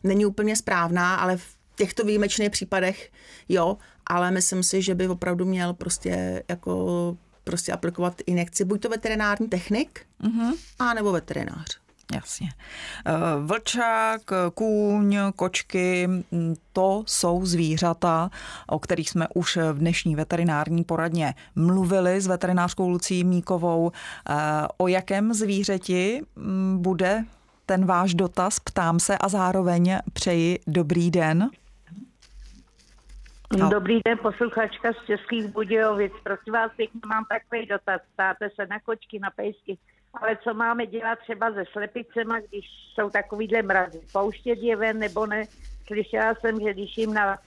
není 0.05 0.27
úplně 0.27 0.57
správná, 0.57 1.15
ale 1.15 1.37
v 1.37 1.59
těchto 1.79 2.05
výjimečných 2.05 2.51
případech 2.51 3.11
jo, 3.49 3.77
ale 4.09 4.31
myslím 4.31 4.63
si, 4.63 4.83
že 4.83 4.95
by 4.95 5.09
opravdu 5.09 5.45
měl 5.45 5.75
prostě 5.75 6.43
jako 6.49 7.17
prostě 7.45 7.73
aplikovat 7.73 8.15
injekci, 8.27 8.65
buď 8.65 8.81
to 8.81 8.89
veterinární 8.89 9.49
technik, 9.49 10.01
uh-huh. 10.23 10.55
a 10.79 10.95
nebo 10.95 11.13
veterinář. 11.13 11.79
Jasně. 12.15 12.49
Eh, 13.07 13.13
vlčák, 13.41 14.23
kůň, 14.55 15.19
kočky, 15.37 16.09
to 16.73 17.05
jsou 17.07 17.47
zvířata, 17.47 18.31
o 18.67 18.79
kterých 18.79 19.11
jsme 19.11 19.27
už 19.35 19.57
v 19.57 19.79
dnešní 19.79 20.17
veterinární 20.17 20.85
poradně 20.85 21.35
mluvili 21.57 22.21
s 22.21 22.27
veterinářkou 22.27 22.89
Lucí 22.89 23.25
Míkovou. 23.25 23.93
Eh, 24.31 24.35
o 24.77 24.89
jakém 24.89 25.35
zvířeti 25.35 26.23
bude 26.77 27.25
ten 27.67 27.87
váš 27.87 28.15
dotaz? 28.15 28.59
Ptám 28.61 29.01
se 29.01 29.19
a 29.19 29.29
zároveň 29.29 29.99
přeji 30.13 30.59
dobrý 30.67 31.11
den. 31.11 31.51
No. 33.57 33.71
Dobrý 33.71 34.01
den, 34.05 34.19
posluchačka 34.19 34.93
z 34.93 35.07
Českých 35.07 35.47
Budějovic. 35.47 36.13
Prosím 36.23 36.53
vás, 36.53 36.73
pěkně 36.77 37.01
mám 37.07 37.25
takový 37.25 37.67
dotaz. 37.67 38.01
Ptáte 38.15 38.51
se 38.51 38.67
na 38.67 38.81
kočky, 38.81 39.19
na 39.19 39.31
pejsky. 39.31 39.79
Ale 40.15 40.37
co 40.45 40.55
máme 40.55 40.87
dělat 40.87 41.19
třeba 41.19 41.53
se 41.53 41.65
slepicema, 41.73 42.41
když 42.41 42.65
jsou 42.95 43.11
takovýhle 43.11 43.63
mrazy? 43.63 44.01
Pouštět 44.13 44.59
je 44.59 44.77
ven 44.77 44.99
nebo 44.99 45.27
ne? 45.27 45.45
Slyšela 45.87 46.35
jsem, 46.35 46.61
že 46.61 46.75
když 46.75 46.99
jim 46.99 47.15
na, 47.15 47.39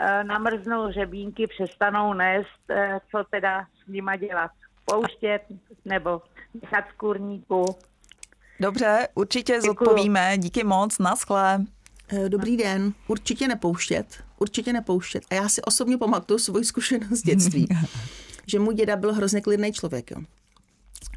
eh, 0.00 0.24
namrznou 0.24 0.92
řebínky, 0.92 1.46
přestanou 1.46 2.12
nést, 2.12 2.70
eh, 2.70 2.98
co 3.10 3.24
teda 3.30 3.66
s 3.84 3.88
nima 3.88 4.16
dělat? 4.16 4.50
Pouštět 4.84 5.42
nebo 5.84 6.22
nechat 6.62 6.84
v 6.84 6.96
kurníku? 6.96 7.64
Dobře, 8.60 9.08
určitě 9.14 9.52
Děkuju. 9.52 9.66
zodpovíme. 9.66 10.38
Díky 10.38 10.64
moc, 10.64 10.98
naschle. 10.98 11.58
Eh, 12.12 12.28
dobrý 12.28 12.56
den. 12.56 12.94
Určitě 13.08 13.48
nepouštět. 13.48 14.06
Určitě 14.38 14.72
nepouštět. 14.72 15.24
A 15.30 15.34
já 15.34 15.48
si 15.48 15.62
osobně 15.62 15.98
pamatuju 15.98 16.38
svoji 16.38 16.64
zkušenost 16.64 17.10
z 17.10 17.22
dětství, 17.22 17.68
že 18.46 18.58
můj 18.58 18.74
děda 18.74 18.96
byl 18.96 19.14
hrozně 19.14 19.40
klidný 19.40 19.72
člověk. 19.72 20.10
Jo. 20.10 20.16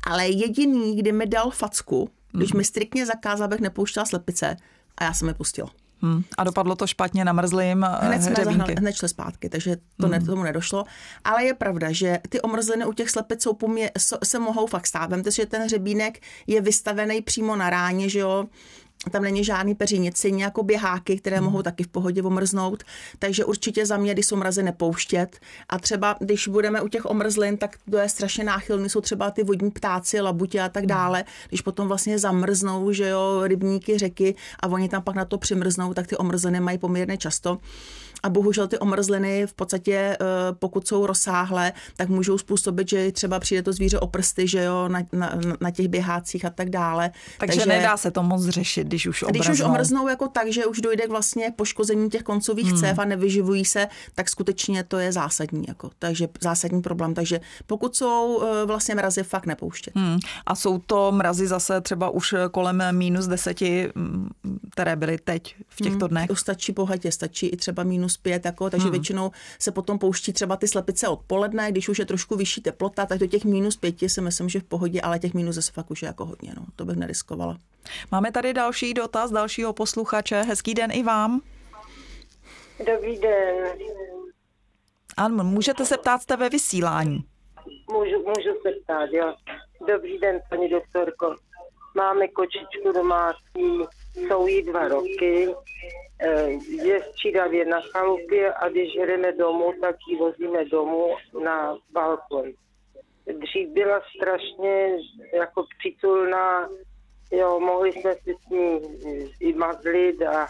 Ale 0.03 0.27
jediný, 0.27 0.95
kdy 0.97 1.12
mi 1.12 1.25
dal 1.25 1.51
facku, 1.51 2.09
když 2.31 2.51
mhm. 2.51 2.57
mi 2.57 2.63
striktně 2.63 3.05
zakázal, 3.05 3.45
abych 3.45 3.59
nepouštěla 3.59 4.05
slepice, 4.05 4.57
a 4.97 5.03
já 5.03 5.13
jsem 5.13 5.27
je 5.27 5.33
pustila. 5.33 5.69
Hmm. 6.03 6.23
A 6.38 6.43
dopadlo 6.43 6.75
to 6.75 6.88
špatně 6.88 7.25
na 7.25 7.33
mrzlým 7.33 7.83
eh, 7.83 8.05
Hned 8.05 8.23
jsme 8.23 8.35
zahnali, 8.43 8.75
hned 8.75 8.95
šli 8.95 9.09
zpátky, 9.09 9.50
takže 9.50 9.75
to 9.75 10.07
hmm. 10.07 10.12
ne, 10.12 10.21
tomu 10.21 10.43
nedošlo. 10.43 10.83
Ale 11.23 11.43
je 11.43 11.53
pravda, 11.53 11.91
že 11.91 12.19
ty 12.29 12.41
omrzliny 12.41 12.85
u 12.85 12.93
těch 12.93 13.09
slepic 13.09 13.43
jsou 13.43 13.53
pomě, 13.53 13.91
se 14.23 14.39
mohou 14.39 14.67
fakt 14.67 14.88
stát. 14.88 15.09
Vemte, 15.09 15.31
že 15.31 15.45
ten 15.45 15.62
hřebínek 15.62 16.19
je 16.47 16.62
vystavený 16.62 17.21
přímo 17.21 17.55
na 17.55 17.69
ráně, 17.69 18.09
že 18.09 18.19
jo, 18.19 18.45
tam 19.12 19.24
není 19.24 19.43
žádný 19.43 19.75
peřinici, 19.75 20.33
jako 20.38 20.63
běháky, 20.63 21.17
které 21.17 21.39
mm. 21.39 21.45
mohou 21.45 21.62
taky 21.62 21.83
v 21.83 21.88
pohodě 21.88 22.22
omrznout, 22.22 22.83
takže 23.19 23.45
určitě 23.45 23.86
za 23.86 23.98
mě, 23.98 24.13
když 24.13 24.25
jsou 24.25 24.36
mrazy, 24.36 24.63
nepouštět. 24.63 25.39
A 25.69 25.79
třeba, 25.79 26.15
když 26.19 26.48
budeme 26.48 26.81
u 26.81 26.88
těch 26.88 27.05
omrzlin, 27.05 27.57
tak 27.57 27.77
to 27.91 27.98
je 27.98 28.10
strašně 28.10 28.43
náchylný, 28.43 28.89
jsou 28.89 29.01
třeba 29.01 29.31
ty 29.31 29.43
vodní 29.43 29.72
ptáci, 29.72 30.22
labutě 30.22 30.62
a 30.62 30.69
tak 30.69 30.86
dále. 30.86 31.24
Když 31.50 31.62
potom 31.62 31.88
vlastně 31.88 32.19
zamrznou, 32.19 32.91
že 32.91 33.07
jo, 33.07 33.41
rybníky, 33.43 33.98
řeky 33.98 34.36
a 34.60 34.67
oni 34.67 34.89
tam 34.89 35.03
pak 35.03 35.15
na 35.15 35.25
to 35.25 35.38
přimrznou, 35.38 35.93
tak 35.93 36.07
ty 36.07 36.17
omrzliny 36.17 36.60
mají 36.60 36.77
poměrně 36.77 37.17
často. 37.17 37.60
A 38.23 38.29
bohužel 38.29 38.67
ty 38.67 38.79
omrzliny 38.79 39.47
v 39.47 39.53
podstatě, 39.53 39.93
eh, 39.93 40.17
pokud 40.53 40.87
jsou 40.87 41.05
rozsáhlé, 41.05 41.73
tak 41.95 42.09
můžou 42.09 42.37
způsobit, 42.37 42.89
že 42.89 43.11
třeba 43.11 43.39
přijde 43.39 43.63
to 43.63 43.73
zvíře 43.73 43.99
o 43.99 44.07
prsty, 44.07 44.47
že 44.47 44.63
jo, 44.63 44.87
na, 44.87 45.01
na, 45.11 45.39
na 45.61 45.71
těch 45.71 45.87
běhácích 45.87 46.45
a 46.45 46.49
tak 46.49 46.69
dále. 46.69 47.11
Takže, 47.39 47.59
Takže 47.59 47.69
nedá 47.69 47.97
se 47.97 48.11
to 48.11 48.23
moc 48.23 48.45
řešit, 48.45 48.87
když 48.87 49.07
už 49.07 49.23
omrznou. 49.23 49.39
Když 49.39 49.49
už 49.49 49.61
omrznou 49.61 50.07
jako 50.07 50.27
tak, 50.27 50.51
že 50.51 50.65
už 50.65 50.81
dojde 50.81 51.07
k 51.07 51.09
vlastně 51.09 51.53
poškození 51.55 52.09
těch 52.09 52.23
koncových 52.23 52.67
hmm. 52.67 52.79
cév 52.79 52.99
a 52.99 53.05
nevyživují 53.05 53.65
se, 53.65 53.87
tak 54.15 54.29
skutečně 54.29 54.83
to 54.83 54.97
je 54.97 55.11
zásadní. 55.11 55.65
Jako, 55.67 55.89
takže 55.99 56.27
zásadní 56.41 56.81
problém. 56.81 57.13
Takže 57.13 57.39
pokud 57.67 57.95
jsou 57.95 58.43
eh, 58.43 58.65
vlastně 58.65 58.95
mrazy, 58.95 59.23
fakt 59.23 59.45
nepouštět. 59.45 59.95
Hmm. 59.95 60.19
A 60.45 60.55
jsou 60.55 60.77
to 60.77 61.11
mrazy 61.11 61.47
zase 61.47 61.81
třeba 61.81 62.09
už 62.09 62.35
kolem 62.51 62.83
minus 62.91 63.27
deseti, 63.27 63.89
které 64.71 64.95
byly 64.95 65.17
teď 65.17 65.55
v 65.67 65.75
těchto 65.75 66.05
hmm. 66.05 66.09
dnech? 66.09 66.27
To 66.27 66.35
stačí 66.35 66.71
bohatě, 66.71 67.11
stačí 67.11 67.47
i 67.47 67.57
třeba 67.57 67.83
minus 67.83 68.12
pět, 68.17 68.46
jako, 68.46 68.70
takže 68.70 68.84
hmm. 68.84 68.91
většinou 68.91 69.32
se 69.60 69.72
potom 69.72 70.00
pouští 70.00 70.34
třeba 70.34 70.55
ty 70.55 70.67
slepice 70.67 71.08
odpoledne, 71.08 71.72
když 71.72 71.89
už 71.89 72.00
je 72.00 72.05
trošku 72.05 72.36
vyšší 72.36 72.62
teplota, 72.62 73.05
tak 73.05 73.20
do 73.20 73.27
těch 73.27 73.46
minus 73.46 73.75
pěti 73.75 74.10
si 74.10 74.22
myslím, 74.22 74.50
že 74.50 74.60
v 74.60 74.63
pohodě, 74.63 75.01
ale 75.01 75.20
těch 75.20 75.34
minus 75.34 75.55
zase 75.55 75.72
fakt 75.72 75.91
už 75.91 76.01
je 76.01 76.05
jako 76.05 76.25
hodně, 76.25 76.53
no. 76.58 76.65
to 76.75 76.86
bych 76.86 76.96
neriskovala. 76.96 77.58
Máme 78.12 78.32
tady 78.32 78.53
další 78.53 78.93
dotaz 78.93 79.32
dalšího 79.32 79.74
posluchače. 79.74 80.41
Hezký 80.41 80.74
den 80.74 80.91
i 80.91 81.03
vám. 81.03 81.41
Dobrý 82.88 83.20
den. 83.20 83.67
Ano, 85.17 85.43
můžete 85.43 85.86
se 85.86 85.98
ptát, 85.98 86.22
jste 86.22 86.38
ve 86.38 86.50
vysílání. 86.50 87.24
Můžu, 87.91 88.17
můžu 88.17 88.60
se 88.62 88.70
ptát, 88.84 89.10
jo. 89.12 89.36
Dobrý 89.88 90.20
den, 90.20 90.39
paní 90.50 90.70
doktorko. 90.70 91.36
Máme 91.96 92.27
kočičku 92.27 92.91
domácí, 92.93 93.86
jsou 94.15 94.48
jí 94.48 94.62
dva 94.62 94.88
roky, 94.88 95.55
eh, 96.20 96.50
je 96.70 97.01
střídavě 97.03 97.65
na 97.65 97.82
chalupě 97.82 98.53
a 98.53 98.70
když 98.70 98.93
jdeme 98.93 99.32
domů, 99.32 99.74
tak 99.82 99.96
ji 100.10 100.17
vozíme 100.17 100.65
domů 100.65 101.15
na 101.43 101.77
balkon. 101.91 102.51
Dřív 103.25 103.70
byla 103.70 104.01
strašně 104.15 104.98
jako 105.34 105.65
přitulná, 105.79 106.70
jo, 107.32 107.60
mohli 107.60 107.91
jsme 107.91 108.15
si 108.15 108.36
s 108.48 108.50
ní 108.50 108.82
i 109.39 109.53
mazlit 109.53 110.22
a 110.22 110.48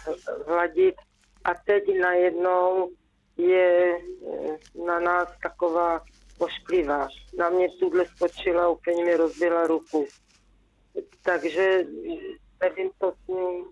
hladit 0.47 0.95
a 1.43 1.53
teď 1.65 1.83
najednou 2.01 2.89
je 3.37 3.97
eh, 3.97 4.57
na 4.85 4.99
nás 4.99 5.27
taková 5.43 6.01
pošklivá. 6.37 7.07
Na 7.37 7.49
mě 7.49 7.67
tuhle 7.79 8.05
skočila, 8.05 8.69
úplně 8.69 9.05
mi 9.05 9.15
rozbila 9.15 9.67
ruku. 9.67 10.07
Takže 11.23 11.83
nevím, 12.63 12.91
co 12.99 13.13
s 13.23 13.27
ním. 13.27 13.65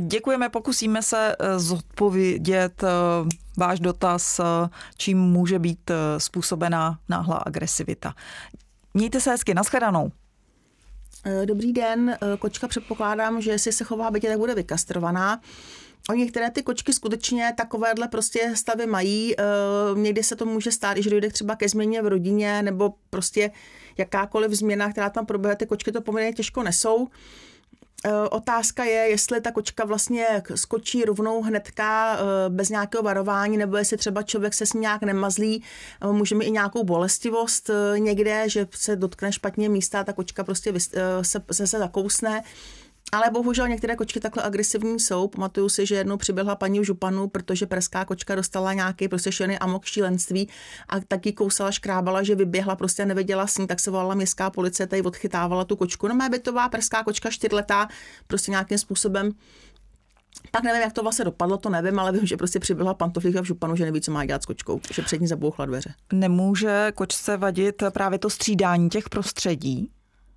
Děkujeme, 0.00 0.48
pokusíme 0.48 1.02
se 1.02 1.36
eh, 1.38 1.58
zodpovědět 1.58 2.82
eh, 2.82 2.88
váš 3.58 3.80
dotaz, 3.80 4.40
čím 4.96 5.18
může 5.18 5.58
být 5.58 5.90
způsobená 6.18 6.98
náhla 7.08 7.36
agresivita. 7.36 8.14
Mějte 8.94 9.20
se 9.20 9.30
hezky, 9.30 9.54
nashledanou. 9.54 10.10
Dobrý 11.44 11.72
den, 11.72 12.18
kočka 12.38 12.68
předpokládám, 12.68 13.40
že 13.40 13.50
jestli 13.50 13.72
se 13.72 13.84
chová 13.84 14.10
bytě, 14.10 14.28
tak 14.28 14.38
bude 14.38 14.54
vykastrovaná. 14.54 15.40
O 16.10 16.12
některé 16.12 16.50
ty 16.50 16.62
kočky 16.62 16.92
skutečně 16.92 17.52
takovéhle 17.56 18.08
prostě 18.08 18.52
stavy 18.56 18.86
mají. 18.86 19.34
Eh, 19.38 19.42
někdy 19.94 20.22
se 20.22 20.36
to 20.36 20.46
může 20.46 20.72
stát, 20.72 20.96
že 20.96 21.10
dojde 21.10 21.30
třeba 21.30 21.56
ke 21.56 21.68
změně 21.68 22.02
v 22.02 22.06
rodině 22.06 22.62
nebo 22.62 22.94
prostě 23.10 23.50
jakákoliv 23.98 24.52
změna, 24.52 24.92
která 24.92 25.10
tam 25.10 25.26
proběhne, 25.26 25.56
ty 25.56 25.66
kočky 25.66 25.92
to 25.92 26.00
poměrně 26.00 26.32
těžko 26.32 26.62
nesou. 26.62 27.08
Eh, 28.06 28.28
otázka 28.30 28.84
je, 28.84 29.08
jestli 29.08 29.40
ta 29.40 29.50
kočka 29.50 29.84
vlastně 29.84 30.26
skočí 30.54 31.04
rovnou 31.04 31.42
hnedka 31.42 32.16
eh, 32.16 32.50
bez 32.50 32.68
nějakého 32.68 33.02
varování, 33.02 33.56
nebo 33.56 33.76
jestli 33.76 33.96
třeba 33.96 34.22
člověk 34.22 34.54
se 34.54 34.66
s 34.66 34.72
ní 34.72 34.80
nějak 34.80 35.02
nemazlí, 35.02 35.62
může 36.10 36.34
mít 36.34 36.46
i 36.46 36.50
nějakou 36.50 36.84
bolestivost 36.84 37.70
někde, 37.98 38.48
že 38.48 38.66
se 38.70 38.96
dotkne 38.96 39.32
špatně 39.32 39.68
místa, 39.68 40.04
ta 40.04 40.12
kočka 40.12 40.44
prostě 40.44 40.72
se, 40.80 41.40
se, 41.52 41.66
se 41.66 41.78
zakousne. 41.78 42.42
Ale 43.14 43.30
bohužel 43.30 43.68
některé 43.68 43.96
kočky 43.96 44.20
takhle 44.20 44.42
agresivní 44.42 45.00
jsou. 45.00 45.28
Pamatuju 45.28 45.68
si, 45.68 45.86
že 45.86 45.94
jednou 45.94 46.16
přiběhla 46.16 46.56
paní 46.56 46.84
županu, 46.84 47.28
protože 47.28 47.66
perská 47.66 48.04
kočka 48.04 48.34
dostala 48.34 48.72
nějaký 48.72 49.08
prostě 49.08 49.32
šený 49.32 49.58
amok 49.58 49.84
šílenství 49.84 50.48
a 50.88 51.00
taky 51.00 51.32
kousala, 51.32 51.70
škrábala, 51.70 52.22
že 52.22 52.34
vyběhla, 52.34 52.76
prostě 52.76 53.06
nevěděla 53.06 53.46
s 53.46 53.58
ní, 53.58 53.66
tak 53.66 53.80
se 53.80 53.90
volala 53.90 54.14
městská 54.14 54.50
policie, 54.50 54.86
tady 54.86 55.02
odchytávala 55.02 55.64
tu 55.64 55.76
kočku. 55.76 56.08
No 56.08 56.14
mé 56.14 56.28
bytová 56.28 56.68
perská 56.68 57.04
kočka 57.04 57.30
čtyřletá, 57.30 57.88
prostě 58.26 58.50
nějakým 58.50 58.78
způsobem 58.78 59.32
tak 60.50 60.62
nevím, 60.62 60.82
jak 60.82 60.92
to 60.92 61.02
vlastně 61.02 61.24
dopadlo, 61.24 61.56
to 61.56 61.70
nevím, 61.70 61.98
ale 61.98 62.12
vím, 62.12 62.26
že 62.26 62.36
prostě 62.36 62.60
přibyla 62.60 62.94
pantoflíka 62.94 63.40
v 63.40 63.44
županu, 63.44 63.76
že 63.76 63.84
neví, 63.84 64.00
co 64.00 64.12
má 64.12 64.24
dělat 64.24 64.42
s 64.42 64.46
kočkou, 64.46 64.80
že 64.92 65.02
před 65.02 65.20
ní 65.20 65.26
zabouchla 65.26 65.66
dveře. 65.66 65.94
Nemůže 66.12 66.92
kočce 66.94 67.36
vadit 67.36 67.82
právě 67.90 68.18
to 68.18 68.30
střídání 68.30 68.90
těch 68.90 69.08
prostředí? 69.08 69.90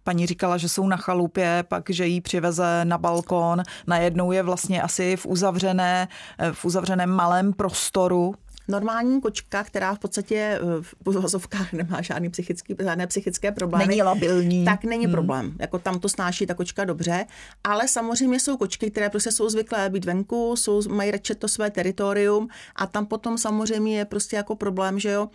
Paní 0.07 0.25
říkala, 0.25 0.57
že 0.57 0.69
jsou 0.69 0.87
na 0.87 0.97
chalupě, 0.97 1.63
pak, 1.67 1.89
že 1.89 2.07
jí 2.07 2.21
přiveze 2.21 2.85
na 2.85 2.97
balkon. 2.97 3.63
Najednou 3.87 4.31
je 4.31 4.43
vlastně 4.43 4.81
asi 4.81 5.15
v 5.17 5.25
uzavřené, 5.25 6.07
v 6.51 6.65
uzavřeném 6.65 7.09
malém 7.09 7.53
prostoru, 7.53 8.35
normální 8.67 9.21
kočka, 9.21 9.63
která 9.63 9.95
v 9.95 9.99
podstatě 9.99 10.35
eh, 10.35 10.59
v 10.81 10.95
uvozovkách 11.05 11.73
nemá 11.73 12.01
žádný 12.01 12.29
psychický, 12.29 12.75
žádné 12.83 13.07
psychické 13.07 13.51
problémy. 13.51 13.87
Není 13.87 14.01
labilní. 14.03 14.65
Tak 14.65 14.83
není 14.83 15.05
hmm. 15.05 15.11
problém. 15.11 15.55
Jako 15.59 15.79
tam 15.79 15.99
to 15.99 16.09
snáší 16.09 16.45
ta 16.45 16.53
kočka 16.53 16.85
dobře, 16.85 17.25
ale 17.63 17.87
samozřejmě 17.87 18.39
jsou 18.39 18.57
kočky, 18.57 18.91
které 18.91 19.09
prostě 19.09 19.31
jsou 19.31 19.49
zvyklé 19.49 19.89
být 19.89 20.05
venku, 20.05 20.55
jsou, 20.55 20.89
mají 20.89 21.11
radši 21.11 21.35
to 21.35 21.47
své 21.47 21.71
teritorium 21.71 22.47
a 22.75 22.87
tam 22.87 23.05
potom 23.05 23.37
samozřejmě 23.37 23.97
je 23.97 24.05
prostě 24.05 24.35
jako 24.35 24.55
problém, 24.55 24.99
že 24.99 25.11
jo, 25.11 25.29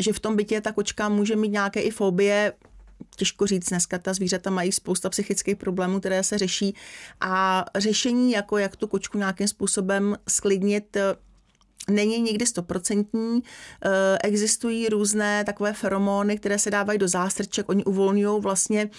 že 0.00 0.12
v 0.12 0.20
tom 0.20 0.36
bytě 0.36 0.60
ta 0.60 0.72
kočka 0.72 1.08
může 1.08 1.36
mít 1.36 1.52
nějaké 1.52 1.80
i 1.80 1.90
fobie, 1.90 2.52
těžko 3.16 3.46
říct, 3.46 3.68
dneska 3.68 3.98
ta 3.98 4.14
zvířata 4.14 4.50
mají 4.50 4.72
spousta 4.72 5.10
psychických 5.10 5.56
problémů, 5.56 6.00
které 6.00 6.22
se 6.22 6.38
řeší 6.38 6.74
a 7.20 7.64
řešení, 7.76 8.32
jako 8.32 8.58
jak 8.58 8.76
tu 8.76 8.86
kočku 8.86 9.18
nějakým 9.18 9.48
způsobem 9.48 10.16
sklidnit, 10.28 10.96
není 11.90 12.20
nikdy 12.20 12.46
stoprocentní. 12.46 13.42
Existují 14.24 14.88
různé 14.88 15.44
takové 15.44 15.72
feromony, 15.72 16.38
které 16.38 16.58
se 16.58 16.70
dávají 16.70 16.98
do 16.98 17.08
zástrček, 17.08 17.68
oni 17.68 17.84
uvolňují 17.84 18.40
vlastně 18.42 18.90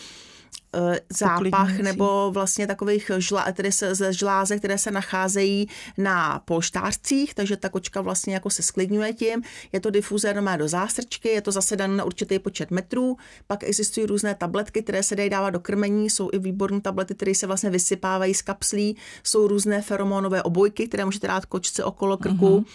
zápach 1.09 1.79
nebo 1.79 2.31
vlastně 2.31 2.67
takových 2.67 3.11
žla, 3.17 3.51
tedy 3.51 3.71
se, 3.71 3.95
ze 3.95 4.13
žláze, 4.13 4.57
které 4.57 4.77
se 4.77 4.91
nacházejí 4.91 5.67
na 5.97 6.39
polštářcích, 6.45 7.33
takže 7.33 7.57
ta 7.57 7.69
kočka 7.69 8.01
vlastně 8.01 8.33
jako 8.33 8.49
se 8.49 8.63
sklidňuje 8.63 9.13
tím. 9.13 9.41
Je 9.71 9.79
to 9.79 9.89
difuzér 9.89 10.41
má 10.41 10.57
do 10.57 10.67
zástrčky, 10.67 11.29
je 11.29 11.41
to 11.41 11.51
zase 11.51 11.75
dané 11.75 11.95
na 11.95 12.03
určitý 12.03 12.39
počet 12.39 12.71
metrů. 12.71 13.17
Pak 13.47 13.63
existují 13.63 14.05
různé 14.05 14.35
tabletky, 14.35 14.83
které 14.83 15.03
se 15.03 15.15
dají 15.15 15.29
dávat 15.29 15.49
do 15.49 15.59
krmení, 15.59 16.09
jsou 16.09 16.29
i 16.33 16.39
výborné 16.39 16.81
tablety, 16.81 17.15
které 17.15 17.35
se 17.35 17.47
vlastně 17.47 17.69
vysypávají 17.69 18.33
z 18.33 18.41
kapslí, 18.41 18.97
jsou 19.23 19.47
různé 19.47 19.81
feromonové 19.81 20.43
obojky, 20.43 20.87
které 20.87 21.05
můžete 21.05 21.27
dát 21.27 21.45
kočce 21.45 21.83
okolo 21.83 22.17
krku. 22.17 22.35
Uh-huh. 22.35 22.65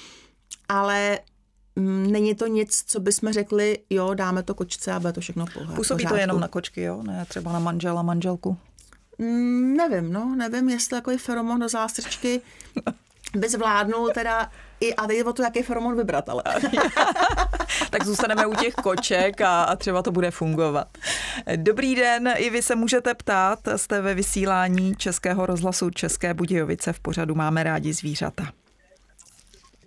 Ale 0.69 1.19
není 1.77 2.35
to 2.35 2.47
nic, 2.47 2.85
co 2.87 3.01
bychom 3.01 3.33
řekli, 3.33 3.79
jo, 3.91 4.15
dáme 4.15 4.43
to 4.43 4.55
kočce 4.55 4.93
a 4.93 5.01
bude 5.01 5.13
to 5.13 5.21
všechno 5.21 5.47
pohled. 5.55 5.77
Působí 5.77 6.07
to 6.07 6.17
jenom 6.17 6.41
na 6.41 6.49
kočky, 6.49 6.83
jo? 6.83 7.03
Ne 7.03 7.25
třeba 7.29 7.53
na 7.53 7.59
manžela, 7.59 8.03
manželku? 8.03 8.57
Mm, 9.19 9.77
nevím, 9.77 10.13
no, 10.13 10.35
nevím, 10.37 10.69
jestli 10.69 10.97
jako 10.97 11.19
feromon 11.19 11.61
do 11.61 11.69
zástrčky 11.69 12.41
by 13.37 13.49
zvládnul 13.49 14.11
teda 14.15 14.51
i, 14.81 14.95
a 14.95 15.07
teď 15.07 15.25
o 15.25 15.33
to, 15.33 15.43
jaký 15.43 15.63
feromon 15.63 15.97
vybrat, 15.97 16.29
ale. 16.29 16.43
tak 17.91 18.05
zůstaneme 18.05 18.47
u 18.47 18.55
těch 18.55 18.75
koček 18.75 19.41
a, 19.41 19.63
a 19.63 19.77
třeba 19.77 20.03
to 20.03 20.13
bude 20.13 20.31
fungovat. 20.31 20.89
Dobrý 21.57 21.95
den, 21.95 22.33
i 22.37 22.51
vy 22.51 22.63
se 22.63 22.75
můžete 22.75 23.15
ptát, 23.15 23.59
jste 23.77 24.01
ve 24.01 24.15
vysílání 24.15 24.97
Českého 24.97 25.47
rozhlasu 25.47 25.91
České 25.91 26.35
Budějovice 26.35 26.93
v 26.93 27.01
pořadu 27.01 27.35
Máme 27.35 27.63
rádi 27.63 27.93
zvířata. 27.93 28.53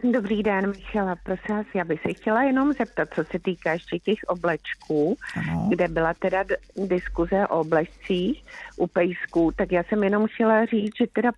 Dobrý 0.04 0.44
den, 0.44 0.70
Michala, 0.70 1.16
prosím 1.24 1.56
vás, 1.56 1.66
já 1.76 1.84
bych 1.84 2.02
se 2.02 2.14
chtěla 2.14 2.44
jenom 2.44 2.74
zeptat, 2.74 3.10
co 3.16 3.24
se 3.24 3.40
týká 3.40 3.74
ještě 3.74 4.00
těch 4.00 4.20
oblečků, 4.28 5.18
ano. 5.36 5.66
kde 5.70 5.88
byla 5.88 6.14
teda 6.14 6.44
diskuze 6.88 7.48
o 7.48 7.60
oblečcích 7.60 8.46
u 8.78 8.88
pejsků, 8.88 9.52
tak 9.56 9.72
já 9.72 9.84
jsem 9.84 10.04
jenom 10.04 10.28
chtěla 10.28 10.66
říct, 10.66 10.98
že 10.98 11.08
teda 11.14 11.32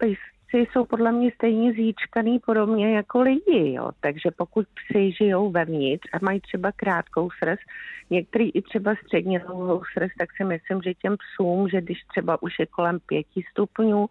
pejsci 0.51 0.71
jsou 0.71 0.86
podle 0.86 1.12
mě 1.12 1.31
stejně 1.31 1.73
zíčkaný 1.73 2.39
podobně 2.39 2.95
jako 2.95 3.21
lidi, 3.21 3.73
jo. 3.73 3.89
Takže 3.99 4.31
pokud 4.38 4.65
psi 4.67 5.12
žijou 5.12 5.51
vevnitř 5.51 6.10
a 6.13 6.17
mají 6.21 6.39
třeba 6.39 6.71
krátkou 6.71 7.29
srst, 7.39 7.62
některý 8.10 8.49
i 8.49 8.62
třeba 8.62 8.95
středně 8.95 9.39
dlouhou 9.39 9.81
srst, 9.93 10.13
tak 10.19 10.29
si 10.38 10.43
myslím, 10.43 10.81
že 10.81 10.93
těm 10.93 11.15
psům, 11.17 11.69
že 11.69 11.81
když 11.81 12.03
třeba 12.03 12.41
už 12.41 12.60
je 12.60 12.65
kolem 12.65 12.99
pěti 13.05 13.43
stupňů, 13.51 14.05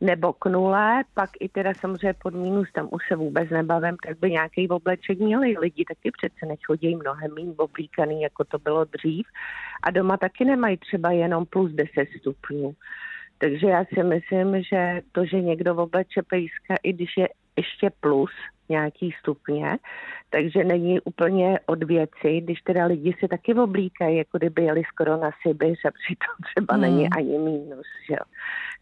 nebo 0.00 0.32
k 0.32 0.46
nule, 0.46 1.04
pak 1.14 1.30
i 1.40 1.48
teda 1.48 1.74
samozřejmě 1.74 2.14
pod 2.22 2.34
minus, 2.34 2.72
tam 2.72 2.88
už 2.90 3.02
se 3.08 3.16
vůbec 3.16 3.50
nebavím, 3.50 3.96
tak 4.06 4.18
by 4.18 4.30
nějaký 4.30 4.68
obleček 4.68 5.18
měli. 5.18 5.54
Lidi 5.60 5.84
taky 5.84 6.10
přece 6.10 6.46
nechodí 6.46 6.96
mnohem 6.96 7.34
méně 7.34 7.52
oblíkaný, 7.56 8.22
jako 8.22 8.44
to 8.44 8.58
bylo 8.58 8.84
dřív. 8.84 9.26
A 9.82 9.90
doma 9.90 10.16
taky 10.16 10.44
nemají 10.44 10.76
třeba 10.76 11.10
jenom 11.10 11.46
plus 11.46 11.72
10 11.72 11.90
stupňů. 12.20 12.74
Takže 13.38 13.66
já 13.66 13.84
si 13.84 14.02
myslím, 14.02 14.62
že 14.62 15.00
to, 15.12 15.24
že 15.24 15.40
někdo 15.40 15.76
obleče 15.76 16.22
pejska, 16.22 16.74
i 16.82 16.92
když 16.92 17.16
je 17.16 17.28
ještě 17.56 17.90
plus 18.00 18.30
nějaký 18.68 19.14
stupně, 19.20 19.78
takže 20.30 20.64
není 20.64 21.00
úplně 21.00 21.60
od 21.66 21.84
věci, 21.84 22.40
když 22.40 22.60
teda 22.60 22.86
lidi 22.86 23.14
si 23.18 23.28
taky 23.28 23.54
oblíkají, 23.54 24.16
jako 24.16 24.38
kdyby 24.38 24.62
jeli 24.62 24.82
skoro 24.92 25.16
na 25.16 25.30
Sibiř 25.42 25.84
a 25.84 25.90
přitom 25.90 26.34
třeba 26.52 26.76
mm. 26.76 26.80
není 26.80 27.08
ani 27.10 27.38
mínus, 27.38 27.86
že 28.08 28.14
jo. 28.14 28.24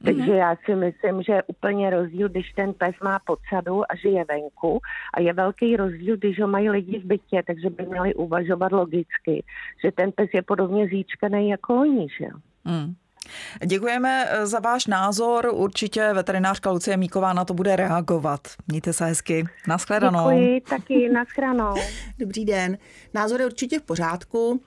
Takže 0.04 0.32
mm. 0.32 0.38
já 0.38 0.56
si 0.64 0.74
myslím, 0.74 1.22
že 1.22 1.32
je 1.32 1.42
úplně 1.42 1.90
rozdíl, 1.90 2.28
když 2.28 2.52
ten 2.52 2.72
pes 2.72 2.94
má 3.04 3.18
podsadu 3.18 3.82
a 3.92 3.96
žije 3.96 4.24
venku 4.28 4.80
a 5.14 5.20
je 5.20 5.32
velký 5.32 5.76
rozdíl, 5.76 6.16
když 6.16 6.40
ho 6.40 6.48
mají 6.48 6.70
lidi 6.70 6.98
v 6.98 7.04
bytě, 7.04 7.42
takže 7.46 7.70
by 7.70 7.86
měli 7.86 8.14
uvažovat 8.14 8.72
logicky, 8.72 9.44
že 9.84 9.92
ten 9.92 10.12
pes 10.12 10.30
je 10.34 10.42
podobně 10.42 10.88
zíčkaný 10.88 11.48
jako 11.48 11.80
oni, 11.80 12.06
že 12.18 12.24
jo. 12.24 12.36
Mm. 12.64 12.94
Děkujeme 13.66 14.26
eh, 14.28 14.46
za 14.46 14.60
váš 14.60 14.86
názor. 14.86 15.50
Určitě 15.52 16.12
veterinářka 16.12 16.70
Lucie 16.70 16.96
Míková 16.96 17.32
na 17.32 17.44
to 17.44 17.54
bude 17.54 17.76
reagovat. 17.76 18.40
Mějte 18.68 18.92
se 18.92 19.04
hezky. 19.04 19.44
Naschledanou. 19.68 20.30
Děkuji, 20.30 20.60
taky 20.60 21.08
naschledanou. 21.08 21.74
Dobrý 22.18 22.44
den. 22.44 22.78
Názor 23.14 23.40
je 23.40 23.46
určitě 23.46 23.78
v 23.78 23.82
pořádku. 23.82 24.60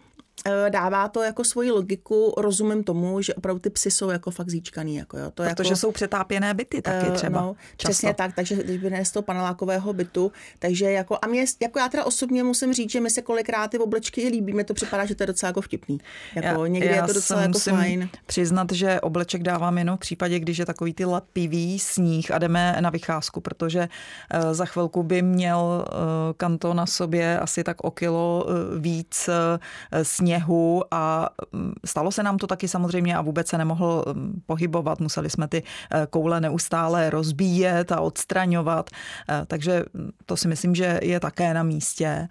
Eh, 0.45 0.69
dává 0.69 1.08
to 1.08 1.23
jako 1.23 1.43
svoji 1.43 1.71
logiku, 1.71 2.34
rozumím 2.38 2.84
tomu, 2.84 3.21
že 3.21 3.34
opravdu 3.34 3.60
ty 3.60 3.69
psy 3.69 3.91
jsou 3.91 4.10
jako 4.10 4.32
fakt 4.32 4.49
zíčkaný. 4.49 4.95
Jako 4.95 5.17
jo. 5.17 5.32
To 5.34 5.43
Protože 5.43 5.69
jako, 5.69 5.75
jsou 5.75 5.91
přetápěné 5.91 6.54
byty 6.54 6.82
taky 6.82 7.08
eh, 7.08 7.12
třeba. 7.12 7.41
No, 7.41 7.56
přesně 7.78 8.13
tak, 8.13 8.36
takže 8.36 8.56
když 8.56 8.78
by 8.78 9.06
z 9.06 9.12
toho 9.12 9.23
panelákového 9.23 9.93
bytu, 9.93 10.32
takže 10.60 10.91
jako, 10.91 11.17
a 11.21 11.28
mě, 11.28 11.45
jako 11.62 11.80
já 11.80 11.89
teda 11.89 12.06
osobně 12.06 12.43
musím 12.43 12.73
říct, 12.73 12.91
že 12.91 13.02
mi 13.02 13.10
se 13.10 13.21
kolikrát 13.21 13.67
ty 13.67 13.80
oblečky 13.80 14.28
líbí, 14.28 14.54
mi 14.54 14.63
to 14.63 14.73
připadá, 14.73 15.06
že 15.06 15.15
to 15.15 15.23
je 15.23 15.28
docela 15.28 15.47
jako 15.47 15.62
vtipný. 15.62 15.99
Jako, 16.36 16.65
já, 16.65 16.67
někdy 16.67 16.89
já 16.89 16.95
je 16.95 17.02
to 17.02 17.13
docela 17.13 17.41
jako 17.41 17.60
fajn. 17.60 18.10
přiznat, 18.25 18.71
že 18.71 19.02
obleček 19.02 19.43
dávám 19.43 19.78
jenom 19.78 19.97
v 19.97 19.99
případě, 19.99 20.39
když 20.39 20.58
je 20.58 20.65
takový 20.65 20.93
ty 20.93 21.06
lepivý 21.06 21.80
sníh 21.80 22.32
a 22.32 22.38
jdeme 22.38 22.78
na 22.80 22.89
vycházku, 22.89 23.41
protože 23.41 23.80
uh, 23.80 24.54
za 24.54 24.65
chvilku 24.65 25.04
by 25.04 25.21
měl 25.21 25.86
uh, 25.88 25.93
kanto 26.38 26.73
na 26.73 26.86
sobě 26.86 27.39
asi 27.39 27.63
tak 27.63 27.84
o 27.84 27.91
kilo 27.91 28.45
uh, 28.45 28.82
víc 28.82 29.30
uh, 29.30 30.04
sníh 30.04 30.29
sněhu 30.30 30.84
a 30.92 31.30
mm, 31.52 31.74
stalo 31.86 32.12
se 32.12 32.24
nám 32.24 32.38
to 32.38 32.48
taky 32.48 32.68
samozřejmě 32.68 33.18
a 33.18 33.22
vůbec 33.22 33.48
se 33.48 33.58
nemohl 33.58 34.06
mm, 34.13 34.42
pohybovat. 34.46 35.00
Museli 35.00 35.30
jsme 35.30 35.48
ty 35.48 35.63
eh, 35.63 36.08
koule 36.10 36.42
neustále 36.42 37.10
rozbíjet 37.10 37.92
a 37.92 38.02
odstraňovat, 38.02 38.89
eh, 39.30 39.46
takže 39.48 39.84
mm, 39.94 40.12
to 40.26 40.38
si 40.38 40.48
myslím, 40.48 40.76
že 40.76 41.00
je 41.02 41.20
také 41.20 41.54
na 41.54 41.63
místě 41.63 42.28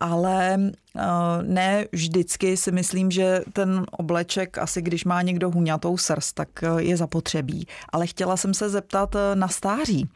ale 0.00 0.58
eh, 0.96 1.02
ne 1.42 1.86
vždycky 1.92 2.56
si 2.56 2.72
myslím, 2.72 3.10
že 3.10 3.40
ten 3.52 3.86
obleček, 3.90 4.58
asi 4.58 4.82
když 4.82 5.04
má 5.04 5.22
někdo 5.22 5.50
huňatou 5.50 5.96
srst, 5.96 6.34
tak 6.34 6.48
eh, 6.62 6.82
je 6.82 6.96
zapotřebí. 6.96 7.66
Ale 7.92 8.06
chtěla 8.06 8.36
jsem 8.36 8.54
se 8.54 8.68
zeptat 8.68 9.14
eh, 9.14 9.36
na 9.36 9.48
stáří 9.48 10.08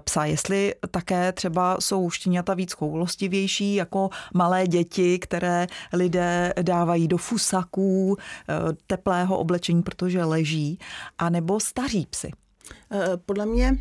psa, 0.00 0.24
jestli 0.24 0.74
také 0.90 1.32
třeba 1.32 1.76
jsou 1.80 2.10
štěňata 2.10 2.54
víc 2.54 2.74
koulostivější 2.74 3.74
jako 3.74 4.10
malé 4.34 4.66
děti, 4.66 5.18
které 5.18 5.66
lidé 5.92 6.52
dávají 6.62 7.08
do 7.08 7.18
fusaků, 7.18 8.16
teplého 8.86 9.38
oblečení, 9.38 9.82
protože 9.82 10.24
leží, 10.24 10.78
anebo 11.18 11.60
staří 11.60 12.06
psy. 12.10 12.30
Podle 13.26 13.46
mě 13.46 13.78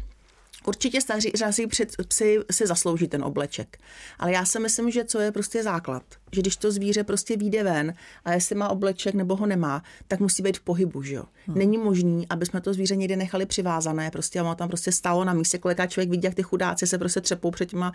Určitě 0.68 1.02
staří 1.02 1.32
řází 1.36 1.68
psy 2.08 2.40
si 2.52 2.68
zaslouží 2.68 3.08
ten 3.08 3.24
obleček. 3.24 3.78
Ale 4.20 4.32
já 4.32 4.46
si 4.46 4.60
myslím, 4.60 4.92
že 4.92 5.06
co 5.06 5.20
je 5.20 5.32
prostě 5.32 5.64
základ. 5.64 6.04
Že 6.32 6.42
když 6.42 6.56
to 6.56 6.72
zvíře 6.72 7.04
prostě 7.04 7.38
vyjde 7.38 7.64
ven 7.64 7.94
a 8.26 8.34
jestli 8.34 8.56
má 8.56 8.70
obleček 8.70 9.16
nebo 9.16 9.36
ho 9.36 9.46
nemá, 9.46 9.84
tak 10.08 10.20
musí 10.20 10.44
být 10.44 10.58
v 10.58 10.62
pohybu, 10.62 11.02
že 11.02 11.16
jo. 11.16 11.24
Hmm. 11.48 11.58
Není 11.58 11.78
možný, 11.78 12.28
aby 12.30 12.46
jsme 12.46 12.62
to 12.62 12.74
zvíře 12.74 12.96
někde 12.96 13.16
nechali 13.16 13.46
přivázané, 13.46 14.12
prostě 14.12 14.40
a 14.40 14.44
ono 14.44 14.56
tam 14.56 14.68
prostě 14.68 14.92
stálo 14.92 15.26
na 15.26 15.34
místě, 15.34 15.58
koliká 15.58 15.88
člověk 15.88 16.10
vidí, 16.10 16.26
jak 16.26 16.36
ty 16.36 16.44
chudáci 16.44 16.88
se 16.88 16.98
prostě 16.98 17.22
třepou 17.22 17.52
před 17.52 17.70
těma 17.70 17.94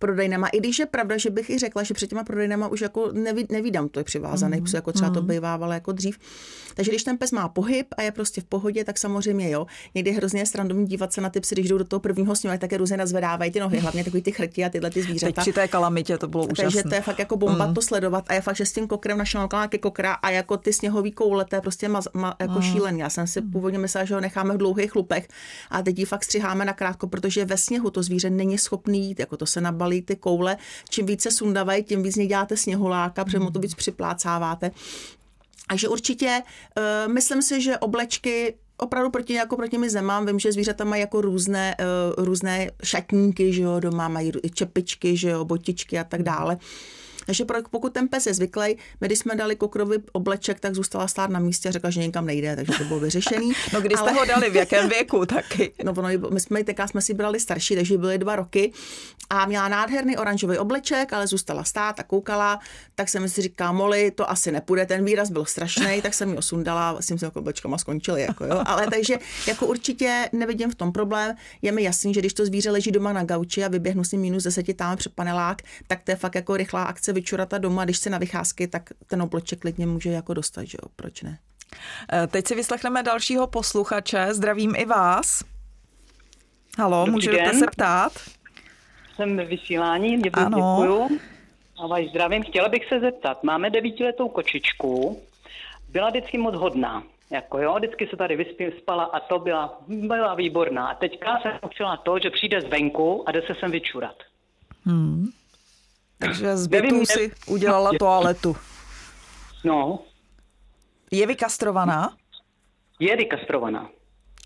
prodejnama. 0.00 0.48
I 0.48 0.58
když 0.58 0.78
je 0.78 0.86
pravda, 0.86 1.16
že 1.16 1.30
bych 1.30 1.50
i 1.50 1.58
řekla, 1.58 1.82
že 1.82 1.94
před 1.94 2.10
těma 2.10 2.24
prodejnama 2.24 2.68
už 2.68 2.80
jako 2.80 3.12
neví, 3.12 3.46
nevídám 3.50 3.88
to 3.88 4.00
je 4.00 4.04
přivázaný, 4.04 4.60
mm. 4.60 4.66
jako 4.74 4.92
třeba 4.92 5.10
to 5.10 5.22
bývávalo 5.22 5.72
jako 5.72 5.92
dřív. 5.92 6.18
Takže 6.74 6.90
když 6.90 7.04
ten 7.04 7.18
pes 7.18 7.32
má 7.32 7.48
pohyb 7.48 7.86
a 7.96 8.02
je 8.02 8.12
prostě 8.12 8.40
v 8.40 8.44
pohodě, 8.44 8.84
tak 8.84 8.98
samozřejmě 8.98 9.50
jo. 9.50 9.66
Někdy 9.94 10.12
hrozně 10.12 10.46
srandovní 10.46 10.86
dívat 10.86 11.12
se 11.12 11.20
na 11.20 11.30
ty 11.30 11.40
psy, 11.40 11.54
když 11.54 11.68
jdou 11.68 11.78
do 11.78 11.84
toho 11.84 12.00
prvního 12.00 12.36
sněhu, 12.36 12.58
tak 12.58 12.72
je 12.72 12.78
různě 12.78 12.96
nazvedávají 12.96 13.50
ty 13.50 13.60
nohy, 13.60 13.78
hlavně 13.78 14.04
takový 14.04 14.22
ty 14.22 14.32
chrti 14.32 14.64
a 14.64 14.68
tyhle 14.68 14.90
ty 14.90 15.02
zvířata. 15.02 15.32
Teď 15.32 15.42
při 15.42 15.52
té 15.52 15.68
kalamitě 15.68 16.18
to 16.18 16.28
bylo 16.28 16.44
úžasné. 16.44 16.62
Takže 16.62 16.82
to 16.82 16.94
je 16.94 17.00
fakt 17.00 17.18
jako 17.18 17.36
bomba 17.36 17.66
mm. 17.66 17.74
to 17.74 17.82
sledovat 17.82 18.24
a 18.28 18.34
je 18.34 18.40
fakt, 18.40 18.56
že 18.56 18.66
s 18.66 18.72
tím 18.72 18.86
kokrem 18.86 19.18
našel 19.18 19.48
ke 19.68 19.78
kokra 19.78 20.12
a 20.12 20.30
jako 20.30 20.56
ty 20.56 20.72
sněhový 20.72 21.12
koule, 21.12 21.44
to 21.44 21.56
je 21.56 21.60
prostě 21.60 21.88
ma, 21.88 22.00
ma, 22.14 22.36
jako 22.40 22.54
mm. 22.54 22.62
šílený. 22.62 23.00
Já 23.00 23.10
jsem 23.10 23.26
si 23.26 23.42
původně 23.42 23.78
myslela, 23.78 24.04
že 24.04 24.14
ho 24.14 24.20
necháme 24.20 24.54
v 24.54 24.58
dlouhých 24.58 24.90
chlupech 24.90 25.28
a 25.70 25.82
teď 25.82 25.98
ji 25.98 26.04
fakt 26.04 26.24
střiháme 26.24 26.64
na 26.64 26.72
krátko, 26.72 27.06
protože 27.06 27.44
ve 27.44 27.56
sněhu 27.56 27.90
to 27.90 28.02
zvíře 28.02 28.30
není 28.30 28.58
schopný 28.58 29.08
jít, 29.08 29.20
jako 29.20 29.36
to 29.36 29.46
se 29.46 29.60
nabalí 29.60 29.89
ty 30.02 30.16
koule 30.16 30.56
čím 30.88 31.06
více 31.06 31.30
sundavají, 31.30 31.84
tím 31.84 32.02
víc 32.02 32.14
děláte 32.14 32.56
sněhuláka, 32.56 33.24
protože 33.24 33.38
mu 33.38 33.50
to 33.50 33.58
víc 33.58 33.74
připlácáváte. 33.74 34.70
Takže 35.68 35.88
určitě 35.88 36.42
uh, 36.42 37.12
myslím 37.12 37.42
si, 37.42 37.60
že 37.60 37.78
oblečky 37.78 38.54
opravdu 38.76 39.10
proti, 39.10 39.32
jako 39.32 39.56
proti 39.56 39.78
mi 39.78 39.90
zemám, 39.90 40.26
vím, 40.26 40.38
že 40.38 40.52
zvířata 40.52 40.84
mají 40.84 41.00
jako 41.00 41.20
různé, 41.20 41.76
uh, 42.18 42.24
různé 42.24 42.70
šatníky, 42.84 43.52
že 43.52 43.62
jo, 43.62 43.80
doma 43.80 44.08
mají 44.08 44.32
čepičky, 44.54 45.16
že 45.16 45.30
jo, 45.30 45.44
botičky 45.44 45.98
a 45.98 46.04
tak 46.04 46.22
dále. 46.22 46.54
Uh, 46.54 46.60
takže 47.30 47.44
pokud 47.70 47.92
ten 47.92 48.08
pes 48.08 48.26
je 48.26 48.34
zvyklý, 48.34 48.76
my 49.00 49.06
když 49.06 49.18
jsme 49.18 49.34
dali 49.34 49.56
kokrovi 49.56 49.98
obleček, 50.12 50.60
tak 50.60 50.74
zůstala 50.74 51.08
stát 51.08 51.30
na 51.30 51.40
místě 51.40 51.68
a 51.68 51.72
řekla, 51.72 51.90
že 51.90 52.00
někam 52.00 52.26
nejde, 52.26 52.56
takže 52.56 52.72
to 52.78 52.84
bylo 52.84 53.00
vyřešený. 53.00 53.52
no 53.72 53.80
když 53.80 53.98
jste 53.98 54.10
Ale... 54.10 54.18
ho 54.18 54.24
dali, 54.24 54.50
v 54.50 54.56
jakém 54.56 54.88
věku 54.88 55.26
taky? 55.36 55.72
no 55.84 55.92
ono, 55.92 56.08
my 56.30 56.40
jsme 56.40 56.64
tenkrát 56.64 56.88
jsme 56.88 57.00
si 57.00 57.14
brali 57.14 57.40
starší, 57.40 57.74
takže 57.74 57.98
byly 57.98 58.18
dva 58.18 58.36
roky 58.36 58.72
a 59.30 59.46
měla 59.46 59.68
nádherný 59.68 60.16
oranžový 60.16 60.58
obleček, 60.58 61.12
ale 61.12 61.26
zůstala 61.26 61.64
stát 61.64 62.00
a 62.00 62.02
koukala, 62.02 62.60
tak 62.94 63.08
jsem 63.08 63.28
si 63.28 63.42
říkala, 63.42 63.72
Moli, 63.72 64.10
to 64.10 64.30
asi 64.30 64.52
nepůjde, 64.52 64.86
ten 64.86 65.04
výraz 65.04 65.30
byl 65.30 65.44
strašný, 65.44 66.02
tak 66.02 66.14
jsem 66.14 66.30
ji 66.30 66.36
osundala, 66.36 67.02
s 67.02 67.06
tím 67.06 67.18
jsem 67.18 67.26
jako 67.26 67.38
oblečkama 67.38 67.78
skončili, 67.78 68.22
jako 68.22 68.44
jo. 68.44 68.62
Ale 68.66 68.86
takže 68.90 69.18
jako 69.46 69.66
určitě 69.66 70.28
nevidím 70.32 70.70
v 70.70 70.74
tom 70.74 70.92
problém. 70.92 71.36
Je 71.62 71.72
mi 71.72 71.82
jasný, 71.82 72.14
že 72.14 72.20
když 72.20 72.34
to 72.34 72.46
zvíře 72.46 72.70
leží 72.70 72.90
doma 72.90 73.12
na 73.12 73.24
gauči 73.24 73.64
a 73.64 73.68
vyběhnu 73.68 74.04
s 74.04 74.12
ním 74.12 74.20
minus 74.20 74.42
10 74.42 74.76
tam 74.76 74.96
před 74.96 75.14
panelák, 75.14 75.62
tak 75.86 76.00
to 76.04 76.10
je 76.10 76.16
fakt 76.16 76.34
jako 76.34 76.56
rychlá 76.56 76.82
akce 76.82 77.12
vyčurata 77.20 77.58
doma, 77.58 77.84
když 77.84 77.98
se 77.98 78.10
na 78.10 78.18
vycházky, 78.18 78.68
tak 78.68 78.82
ten 79.06 79.22
obleček 79.22 79.60
klidně 79.60 79.86
může 79.86 80.10
jako 80.10 80.34
dostat, 80.34 80.64
že 80.64 80.78
jo, 80.82 80.88
proč 80.96 81.22
ne? 81.22 81.38
E, 82.12 82.26
teď 82.26 82.46
si 82.46 82.54
vyslechneme 82.54 83.02
dalšího 83.02 83.46
posluchače, 83.46 84.34
zdravím 84.34 84.74
i 84.76 84.84
vás. 84.84 85.44
Halo, 86.78 86.98
Dobrý 86.98 87.12
můžete 87.12 87.36
den. 87.36 87.58
se 87.58 87.66
ptát? 87.66 88.12
Jsem 89.16 89.36
ve 89.36 89.44
vysílání, 89.44 90.18
děkuji, 90.22 90.46
děkuju. 90.48 91.18
A 91.78 91.86
vás 91.86 92.04
zdravím. 92.10 92.42
Chtěla 92.42 92.68
bych 92.68 92.88
se 92.88 93.00
zeptat, 93.00 93.44
máme 93.44 93.70
devítiletou 93.70 94.28
kočičku, 94.28 95.20
byla 95.88 96.10
vždycky 96.10 96.38
moc 96.38 96.54
hodná. 96.54 97.02
Jako 97.30 97.58
jo, 97.58 97.74
vždycky 97.78 98.06
se 98.06 98.16
tady 98.16 98.36
vyspí, 98.36 98.64
spala 98.78 99.04
a 99.04 99.20
to 99.20 99.38
byla, 99.38 99.80
byla 99.86 100.34
výborná. 100.34 100.88
A 100.88 100.94
teďka 100.94 101.38
jsem 101.42 101.52
učila 101.62 101.96
to, 101.96 102.18
že 102.18 102.30
přijde 102.30 102.60
zvenku 102.60 103.28
a 103.28 103.32
jde 103.32 103.42
se 103.46 103.54
sem 103.60 103.70
vyčurat. 103.70 104.16
Hmm. 104.84 105.26
Takže 106.20 106.56
z 106.56 106.66
bytu 106.66 107.06
si 107.06 107.32
udělala 107.46 107.90
toaletu. 107.98 108.56
No. 109.64 109.98
Je 111.10 111.26
vykastrovaná? 111.26 112.16
Je 113.00 113.16
vykastrovaná. 113.16 113.90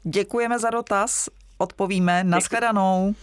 Děkujeme 0.03 0.59
za 0.59 0.71
dotaz, 0.71 1.29
odpovíme. 1.59 2.25
Naschledanou. 2.25 3.15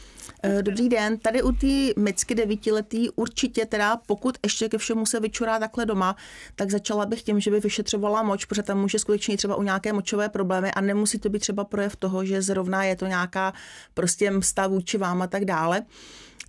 Eh, 0.43 0.63
dobrý 0.63 0.89
den, 0.89 1.17
tady 1.17 1.43
u 1.43 1.51
té 1.51 2.01
Micky 2.01 2.35
devítiletý 2.35 3.09
určitě 3.09 3.65
teda, 3.65 3.97
pokud 4.05 4.37
ještě 4.43 4.69
ke 4.69 4.77
všemu 4.77 5.05
se 5.05 5.19
vyčurá 5.19 5.59
takhle 5.59 5.85
doma, 5.85 6.15
tak 6.55 6.71
začala 6.71 7.05
bych 7.05 7.23
tím, 7.23 7.39
že 7.39 7.51
by 7.51 7.59
vyšetřovala 7.59 8.23
moč, 8.23 8.45
protože 8.45 8.63
tam 8.63 8.79
může 8.79 8.99
skutečně 8.99 9.37
třeba 9.37 9.55
u 9.55 9.63
nějaké 9.63 9.93
močové 9.93 10.29
problémy 10.29 10.71
a 10.71 10.81
nemusí 10.81 11.19
to 11.19 11.29
být 11.29 11.39
třeba 11.39 11.63
projev 11.63 11.95
toho, 11.95 12.25
že 12.25 12.41
zrovna 12.41 12.83
je 12.83 12.95
to 12.95 13.05
nějaká 13.05 13.53
prostě 13.93 14.31
msta 14.31 14.67
vůči 14.67 14.97
vám 14.97 15.21
a 15.21 15.27
tak 15.27 15.45
dále. 15.45 15.81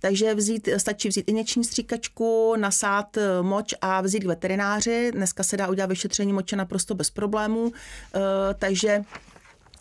Takže 0.01 0.35
vzít, 0.35 0.69
stačí 0.77 1.09
vzít 1.09 1.29
injekční 1.29 1.63
stříkačku, 1.63 2.55
nasát 2.57 3.17
eh, 3.17 3.41
moč 3.41 3.73
a 3.81 4.01
vzít 4.01 4.19
k 4.19 4.27
veterináři. 4.27 5.11
Dneska 5.13 5.43
se 5.43 5.57
dá 5.57 5.67
udělat 5.67 5.87
vyšetření 5.87 6.33
moče 6.33 6.55
naprosto 6.55 6.95
bez 6.95 7.09
problémů, 7.09 7.71
eh, 8.15 8.19
takže 8.53 9.03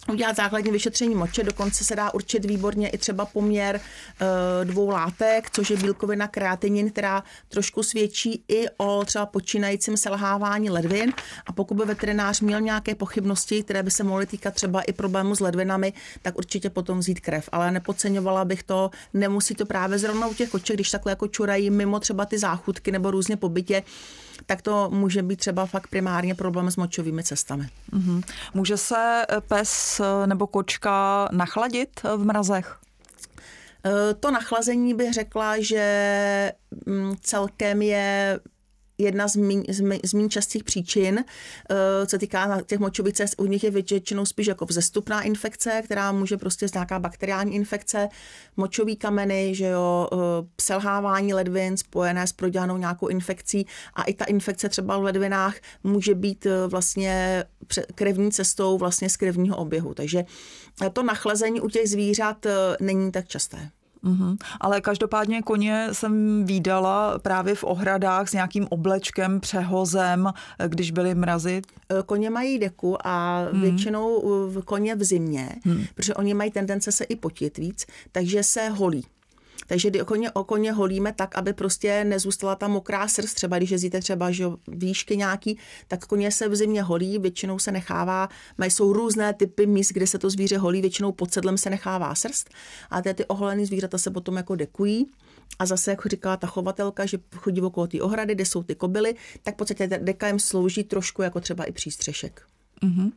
udělat 0.09 0.37
základní 0.37 0.71
vyšetření 0.71 1.15
moče, 1.15 1.43
dokonce 1.43 1.85
se 1.85 1.97
dá 1.97 2.15
určit 2.15 2.45
výborně 2.45 2.89
i 2.89 2.99
třeba 2.99 3.25
poměr 3.25 3.81
e, 3.81 4.65
dvou 4.65 4.89
látek, 4.89 5.51
což 5.51 5.71
je 5.71 5.77
bílkovina 5.77 6.29
kreatinin, 6.29 6.91
která 6.91 7.23
trošku 7.49 7.83
svědčí 7.83 8.45
i 8.49 8.67
o 8.77 9.05
třeba 9.05 9.27
počínajícím 9.27 9.97
selhávání 9.97 10.71
ledvin 10.71 11.13
a 11.47 11.53
pokud 11.53 11.75
by 11.75 11.85
veterinář 11.85 12.41
měl 12.41 12.61
nějaké 12.61 12.95
pochybnosti, 12.95 13.63
které 13.63 13.83
by 13.83 13.91
se 13.91 14.05
mohly 14.05 14.27
týkat 14.27 14.55
třeba 14.55 14.83
i 14.83 14.93
problému 14.93 15.35
s 15.35 15.41
ledvinami, 15.41 15.93
tak 16.23 16.39
určitě 16.39 16.71
potom 16.71 16.99
vzít 16.99 17.21
krev, 17.21 17.49
ale 17.53 17.71
nepodceňovala 17.71 18.45
bych 18.45 18.63
to, 18.63 18.91
nemusí 19.15 19.55
to 19.55 19.67
právě 19.67 19.99
zrovna 19.99 20.27
u 20.27 20.35
těch 20.35 20.51
koček, 20.51 20.77
když 20.77 20.91
takhle 20.91 21.13
jako 21.13 21.29
čurají 21.29 21.71
mimo 21.71 22.01
třeba 22.01 22.25
ty 22.25 22.39
záchutky 22.39 22.93
nebo 22.93 23.11
různě 23.11 23.37
po 23.37 23.49
bytě, 23.49 23.83
tak 24.47 24.63
to 24.63 24.91
může 24.91 25.23
být 25.23 25.37
třeba 25.37 25.67
fakt 25.67 25.87
primárně 25.87 26.35
problém 26.35 26.71
s 26.71 26.77
močovými 26.77 27.23
cestami. 27.23 27.69
Mm-hmm. 27.93 28.23
Může 28.55 28.77
se 28.77 29.25
pes 29.49 29.92
nebo 30.27 30.47
kočka 30.47 31.29
nachladit 31.33 32.01
v 32.17 32.25
mrazech? 32.25 32.79
To 34.21 34.31
nachlazení 34.31 34.95
bych 34.95 35.13
řekla, 35.13 35.55
že 35.61 36.53
mm, 36.87 37.15
celkem 37.21 37.83
je 37.83 38.41
jedna 38.99 39.29
z 39.29 39.37
méně 39.37 39.65
z 40.05 40.13
méně 40.13 40.29
častých 40.29 40.65
příčin, 40.65 41.25
eh, 41.71 42.07
co 42.07 42.19
týká 42.19 42.61
těch 42.67 42.79
močových 42.79 43.15
cest, 43.15 43.35
u 43.39 43.47
nich 43.47 43.65
je 43.65 43.71
většinou 43.71 44.27
spíš 44.27 44.47
jako 44.47 44.65
vzestupná 44.65 45.23
infekce, 45.23 45.83
která 45.85 46.13
může 46.13 46.37
prostě 46.37 46.69
z 46.69 46.73
nějaká 46.73 46.99
bakteriální 46.99 47.55
infekce, 47.55 48.09
močový 48.57 48.97
kameny, 48.97 49.55
že 49.55 49.67
jo, 49.67 50.09
eh, 50.13 50.17
selhávání 50.61 51.35
ledvin 51.35 51.77
spojené 51.77 52.27
s 52.27 52.33
prodělanou 52.33 52.77
nějakou 52.77 53.07
infekcí 53.07 53.67
a 53.95 54.03
i 54.03 54.15
ta 54.15 54.25
infekce 54.25 54.69
třeba 54.69 54.99
v 54.99 55.03
ledvinách 55.03 55.57
může 55.85 56.15
být 56.15 56.47
eh, 56.47 56.67
vlastně 56.67 57.45
krevní 57.95 58.33
cestou 58.33 58.79
vlastně 58.79 59.11
z 59.11 59.17
krevního 59.17 59.57
oběhu. 59.57 59.95
Takže 59.95 60.25
to 60.93 61.03
nachlazení 61.03 61.61
u 61.61 61.69
těch 61.69 61.89
zvířat 61.89 62.47
není 62.81 63.13
tak 63.13 63.29
časté. 63.29 63.71
Mm-hmm. 64.05 64.37
Ale 64.61 64.81
každopádně 64.81 65.43
koně 65.43 65.89
jsem 65.93 66.45
výdala 66.45 67.19
právě 67.19 67.55
v 67.55 67.65
ohradách 67.65 68.29
s 68.29 68.33
nějakým 68.33 68.67
oblečkem, 68.71 69.41
přehozem, 69.41 70.33
když 70.69 70.91
byly 70.91 71.15
mrazy. 71.15 71.63
E, 71.89 72.03
koně 72.07 72.31
mají 72.31 72.59
deku 72.59 73.07
a 73.07 73.47
mm. 73.53 73.61
většinou 73.61 74.23
koně 74.65 74.95
v 74.95 75.05
zimě, 75.05 75.49
mm. 75.65 75.85
protože 75.95 76.15
oni 76.15 76.35
mají 76.35 76.51
tendence 76.51 76.93
se 76.93 77.05
i 77.05 77.17
potit 77.17 77.59
víc, 77.59 77.87
takže 78.13 78.43
se 78.43 78.69
holí. 78.69 79.05
Takže 79.67 79.91
koně, 79.91 80.31
o 80.31 80.45
koně 80.45 80.73
holíme 80.73 81.13
tak, 81.13 81.39
aby 81.39 81.53
prostě 81.53 82.05
nezůstala 82.05 82.57
ta 82.57 82.69
mokrá 82.69 83.09
srst. 83.09 83.35
Třeba 83.35 83.59
když 83.59 83.71
jezdíte 83.71 84.01
třeba 84.01 84.31
že 84.31 84.45
výšky 84.69 85.17
nějaký, 85.17 85.59
tak 85.89 86.07
koně 86.07 86.31
se 86.31 86.49
v 86.49 86.57
zimě 86.57 86.83
holí, 86.83 87.19
většinou 87.19 87.59
se 87.59 87.73
nechává, 87.73 88.29
mají 88.59 88.71
jsou 88.71 88.93
různé 88.93 89.35
typy 89.35 89.67
míst, 89.67 89.89
kde 89.93 90.07
se 90.07 90.19
to 90.19 90.31
zvíře 90.31 90.59
holí, 90.59 90.81
většinou 90.81 91.13
pod 91.13 91.33
sedlem 91.33 91.59
se 91.59 91.71
nechává 91.71 92.15
srst 92.15 92.51
a 92.91 93.03
ty, 93.03 93.15
ty 93.15 93.25
oholené 93.25 93.67
zvířata 93.67 93.99
se 93.99 94.11
potom 94.11 94.37
jako 94.37 94.57
dekují. 94.57 95.07
A 95.59 95.67
zase, 95.67 95.91
jak 95.91 96.07
říkala 96.07 96.37
ta 96.37 96.47
chovatelka, 96.47 97.07
že 97.07 97.19
chodí 97.37 97.61
okolo 97.61 97.87
té 97.87 98.01
ohrady, 98.01 98.35
kde 98.35 98.47
jsou 98.47 98.63
ty 98.63 98.75
kobily, 98.75 99.15
tak 99.43 99.55
v 99.55 99.57
podstatě 99.57 99.87
deka 99.87 100.27
jim 100.27 100.39
slouží 100.39 100.85
trošku 100.85 101.23
jako 101.23 101.41
třeba 101.41 101.65
i 101.65 101.73
přístřešek. 101.73 102.43
Uh-huh. 102.83 103.13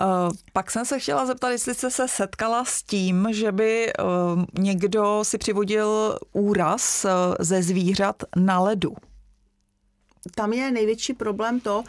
Uh, 0.00 0.32
pak 0.52 0.70
jsem 0.70 0.84
se 0.84 0.98
chtěla 0.98 1.26
zeptat, 1.26 1.50
jestli 1.50 1.74
jste 1.74 1.90
se 1.90 2.08
setkala 2.08 2.64
s 2.64 2.82
tím, 2.82 3.28
že 3.30 3.52
by 3.52 3.92
uh, 3.98 4.44
někdo 4.58 5.20
si 5.22 5.38
přivodil 5.38 6.18
úraz 6.32 7.04
uh, 7.04 7.10
ze 7.40 7.62
zvířat 7.62 8.22
na 8.36 8.60
ledu. 8.60 8.94
Tam 10.34 10.52
je 10.52 10.70
největší 10.70 11.14
problém 11.14 11.60
to, 11.60 11.84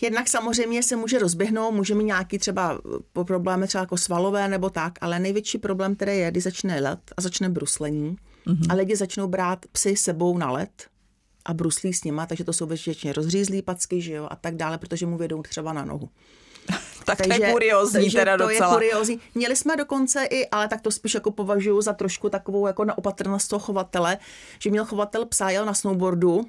Jednak 0.00 0.28
samozřejmě 0.28 0.82
se 0.82 0.96
může 0.96 1.18
rozběhnout, 1.18 1.74
může 1.74 1.94
mít 1.94 2.04
nějaký 2.04 2.38
třeba 2.38 2.80
problémy 3.24 3.66
třeba 3.66 3.82
jako 3.82 3.96
svalové 3.96 4.48
nebo 4.48 4.70
tak, 4.70 4.92
ale 5.00 5.18
největší 5.18 5.58
problém 5.58 5.96
který 5.96 6.18
je, 6.18 6.30
když 6.30 6.44
začne 6.44 6.80
let 6.80 7.00
a 7.16 7.20
začne 7.20 7.48
bruslení 7.48 8.16
uh-huh. 8.46 8.66
a 8.68 8.74
lidi 8.74 8.96
začnou 8.96 9.28
brát 9.28 9.66
psy 9.72 9.96
sebou 9.96 10.38
na 10.38 10.50
let, 10.50 10.86
a 11.46 11.54
bruslí 11.54 11.94
s 11.94 12.04
nima, 12.04 12.26
takže 12.26 12.44
to 12.44 12.52
jsou 12.52 12.66
většině 12.66 13.12
rozřízlý 13.12 13.62
packy, 13.62 14.00
že 14.00 14.12
jo, 14.12 14.28
a 14.30 14.36
tak 14.36 14.56
dále, 14.56 14.78
protože 14.78 15.06
mu 15.06 15.16
vědou 15.18 15.42
třeba 15.42 15.72
na 15.72 15.84
nohu. 15.84 16.08
tak 17.04 17.18
takže, 17.18 17.38
to 17.38 17.44
je 17.44 17.52
kuriozní 17.52 18.00
takže 18.00 18.18
teda 18.18 18.36
to 18.36 18.48
docela. 18.48 18.68
je 18.68 18.74
kuriozní. 18.74 19.20
Měli 19.34 19.56
jsme 19.56 19.76
dokonce 19.76 20.24
i, 20.24 20.48
ale 20.48 20.68
tak 20.68 20.80
to 20.80 20.90
spíš 20.90 21.14
jako 21.14 21.30
považuji 21.30 21.80
za 21.80 21.92
trošku 21.92 22.28
takovou 22.28 22.66
jako 22.66 22.84
neopatrnost 22.84 23.48
toho 23.48 23.60
chovatele, 23.60 24.18
že 24.58 24.70
měl 24.70 24.84
chovatel 24.84 25.26
psa, 25.26 25.50
jel 25.50 25.64
na 25.64 25.74
snowboardu 25.74 26.46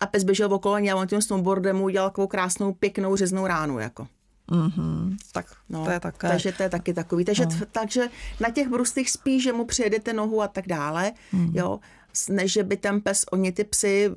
a 0.00 0.06
pes 0.06 0.24
běžel 0.24 0.54
okolo 0.54 0.78
něj 0.78 0.92
a 0.92 0.96
on 0.96 1.06
tím 1.06 1.22
snowboardem 1.22 1.82
udělal 1.82 2.10
takovou 2.10 2.26
krásnou, 2.26 2.72
pěknou 2.72 3.16
řeznou 3.16 3.46
ránu. 3.46 3.78
Jako. 3.78 4.06
Mm-hmm, 4.50 5.16
tak 5.32 5.46
no, 5.68 5.84
to 5.84 5.90
je 5.90 6.00
také. 6.00 6.28
Takže 6.28 6.52
to 6.52 6.62
je 6.62 6.68
taky 6.68 6.94
takový. 6.94 7.24
Takže, 7.24 7.46
no. 7.46 7.66
takže 7.72 8.08
na 8.40 8.50
těch 8.50 8.68
brustech 8.68 9.10
spíš, 9.10 9.42
že 9.42 9.52
mu 9.52 9.64
přijedete 9.64 10.12
nohu 10.12 10.42
a 10.42 10.48
tak 10.48 10.66
dále, 10.66 11.12
mm. 11.32 11.52
jo, 11.54 11.80
než 12.28 12.52
že 12.52 12.62
by 12.62 12.76
ten 12.76 13.00
pes, 13.00 13.24
oni 13.32 13.52
ty 13.52 13.64
psy 13.64 14.10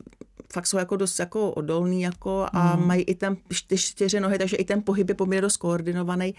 fakt 0.53 0.67
jsou 0.67 0.77
jako 0.77 0.95
dost 0.95 1.19
jako 1.19 1.51
odolný 1.51 2.01
jako 2.01 2.47
a 2.53 2.75
mm. 2.75 2.87
mají 2.87 3.03
i 3.03 3.15
ten 3.15 3.37
čtyři 3.75 4.19
nohy, 4.19 4.37
takže 4.37 4.57
i 4.57 4.65
ten 4.65 4.81
pohyb 4.81 5.09
je 5.09 5.15
poměrně 5.15 5.41
dost 5.41 5.57
koordinovaný 5.57 6.35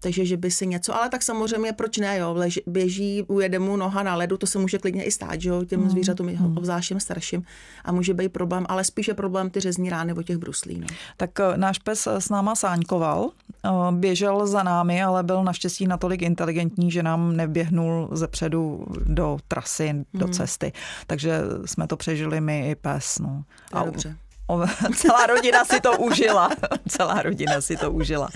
takže 0.00 0.26
že 0.26 0.36
by 0.36 0.50
si 0.50 0.66
něco, 0.66 0.94
ale 0.94 1.08
tak 1.08 1.22
samozřejmě 1.22 1.72
proč 1.72 1.98
ne, 1.98 2.18
jo, 2.18 2.32
Lež, 2.34 2.60
běží, 2.66 3.22
ujede 3.22 3.58
mu 3.58 3.76
noha 3.76 4.02
na 4.02 4.14
ledu, 4.14 4.36
to 4.36 4.46
se 4.46 4.58
může 4.58 4.78
klidně 4.78 5.04
i 5.04 5.10
stát, 5.10 5.40
že 5.40 5.48
jo, 5.48 5.64
těm 5.64 5.80
mm. 5.80 5.90
zvířatům, 5.90 6.26
mm. 6.26 6.58
obzvlášť 6.58 6.92
starším 6.98 7.44
a 7.84 7.92
může 7.92 8.14
být 8.14 8.32
problém, 8.32 8.66
ale 8.68 8.84
spíše 8.84 9.14
problém 9.14 9.50
ty 9.50 9.60
řezní 9.60 9.90
rány 9.90 10.12
o 10.12 10.22
těch 10.22 10.36
bruslí. 10.36 10.80
No. 10.80 10.86
Tak 11.16 11.40
eh, 11.40 11.56
náš 11.56 11.78
pes 11.78 12.06
eh, 12.06 12.20
s 12.20 12.28
náma 12.28 12.54
sáňkoval, 12.54 13.30
eh, 13.64 13.70
běžel 13.90 14.46
za 14.46 14.62
námi, 14.62 15.02
ale 15.02 15.22
byl 15.22 15.44
naštěstí 15.44 15.86
natolik 15.86 16.22
inteligentní, 16.22 16.90
že 16.90 17.02
nám 17.02 17.36
neběhnul 17.36 18.08
ze 18.12 18.28
předu 18.28 18.86
do 19.06 19.38
trasy, 19.48 19.92
mm. 19.92 20.04
do 20.14 20.28
cesty, 20.28 20.72
takže 21.06 21.40
jsme 21.64 21.86
to 21.86 21.96
přežili 21.96 22.40
my 22.40 22.70
i 22.70 22.74
pes. 22.74 23.18
No. 23.18 23.44
a 23.72 23.84
dobře. 23.84 24.16
O, 24.46 24.66
celá 24.96 25.26
rodina 25.26 25.64
si 25.64 25.80
to 25.80 25.98
užila. 25.98 26.50
celá 26.88 27.22
rodina 27.22 27.60
si 27.60 27.76
to 27.76 27.92
užila. 27.92 28.28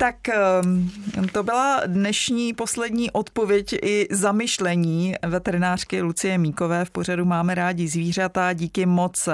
Tak 0.00 0.28
ehm, 0.28 0.90
to 1.32 1.42
byla 1.42 1.80
dnešní 1.86 2.52
poslední 2.52 3.10
odpověď 3.10 3.72
i 3.82 4.08
zamyšlení 4.10 5.14
veterinářky 5.26 6.02
Lucie 6.02 6.38
Míkové. 6.38 6.84
V 6.84 6.90
pořadu 6.90 7.24
máme 7.24 7.54
rádi 7.54 7.88
zvířata. 7.88 8.52
Díky 8.52 8.86
moc 8.86 9.28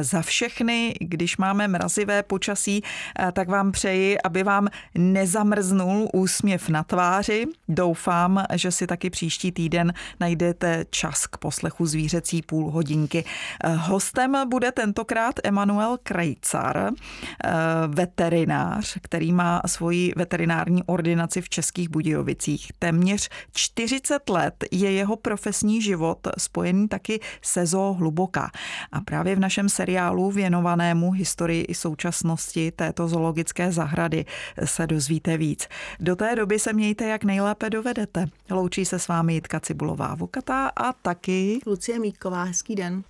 za 0.00 0.22
všechny. 0.22 0.94
Když 1.00 1.36
máme 1.36 1.68
mrazivé 1.68 2.22
počasí, 2.22 2.82
eh, 3.18 3.32
tak 3.32 3.48
vám 3.48 3.72
přeji, 3.72 4.18
aby 4.20 4.42
vám 4.42 4.68
nezamrznul 4.94 6.08
úsměv 6.14 6.68
na 6.68 6.82
tváři. 6.82 7.46
Doufám, 7.68 8.44
že 8.54 8.70
si 8.70 8.86
taky 8.86 9.10
příští 9.10 9.52
týden 9.52 9.92
najdete 10.20 10.84
čas 10.90 11.26
k 11.26 11.36
poslechu 11.36 11.86
zvířecí 11.86 12.42
půl 12.42 12.70
hodinky. 12.70 13.24
Eh, 13.64 13.74
hostem 13.74 14.36
bude 14.48 14.72
tentokrát 14.72 15.34
Emanuel 15.44 15.98
Krejcar, 16.02 16.76
eh, 16.76 17.50
veterinář, 17.86 18.98
který 19.02 19.32
má 19.32 19.62
svoji 19.66 20.07
veterinární 20.16 20.82
ordinaci 20.86 21.40
v 21.40 21.48
Českých 21.48 21.88
Budějovicích. 21.88 22.72
Téměř 22.78 23.28
40 23.52 24.28
let 24.28 24.64
je 24.70 24.92
jeho 24.92 25.16
profesní 25.16 25.82
život 25.82 26.28
spojený 26.38 26.88
taky 26.88 27.20
se 27.42 27.66
zoo 27.66 27.92
hluboká. 27.94 28.50
A 28.92 29.00
právě 29.00 29.36
v 29.36 29.40
našem 29.40 29.68
seriálu 29.68 30.30
věnovanému 30.30 31.10
historii 31.10 31.62
i 31.62 31.74
současnosti 31.74 32.70
této 32.70 33.08
zoologické 33.08 33.72
zahrady 33.72 34.24
se 34.64 34.86
dozvíte 34.86 35.36
víc. 35.36 35.68
Do 36.00 36.16
té 36.16 36.36
doby 36.36 36.58
se 36.58 36.72
mějte 36.72 37.04
jak 37.04 37.24
nejlépe 37.24 37.70
dovedete. 37.70 38.26
Loučí 38.50 38.84
se 38.84 38.98
s 38.98 39.08
vámi 39.08 39.34
Jitka 39.34 39.60
Cibulová 39.60 40.14
Vokatá 40.14 40.70
a 40.76 40.92
taky 40.92 41.58
Lucie 41.66 41.98
Mítková. 41.98 42.44
Hezký 42.44 42.74
den. 42.74 43.02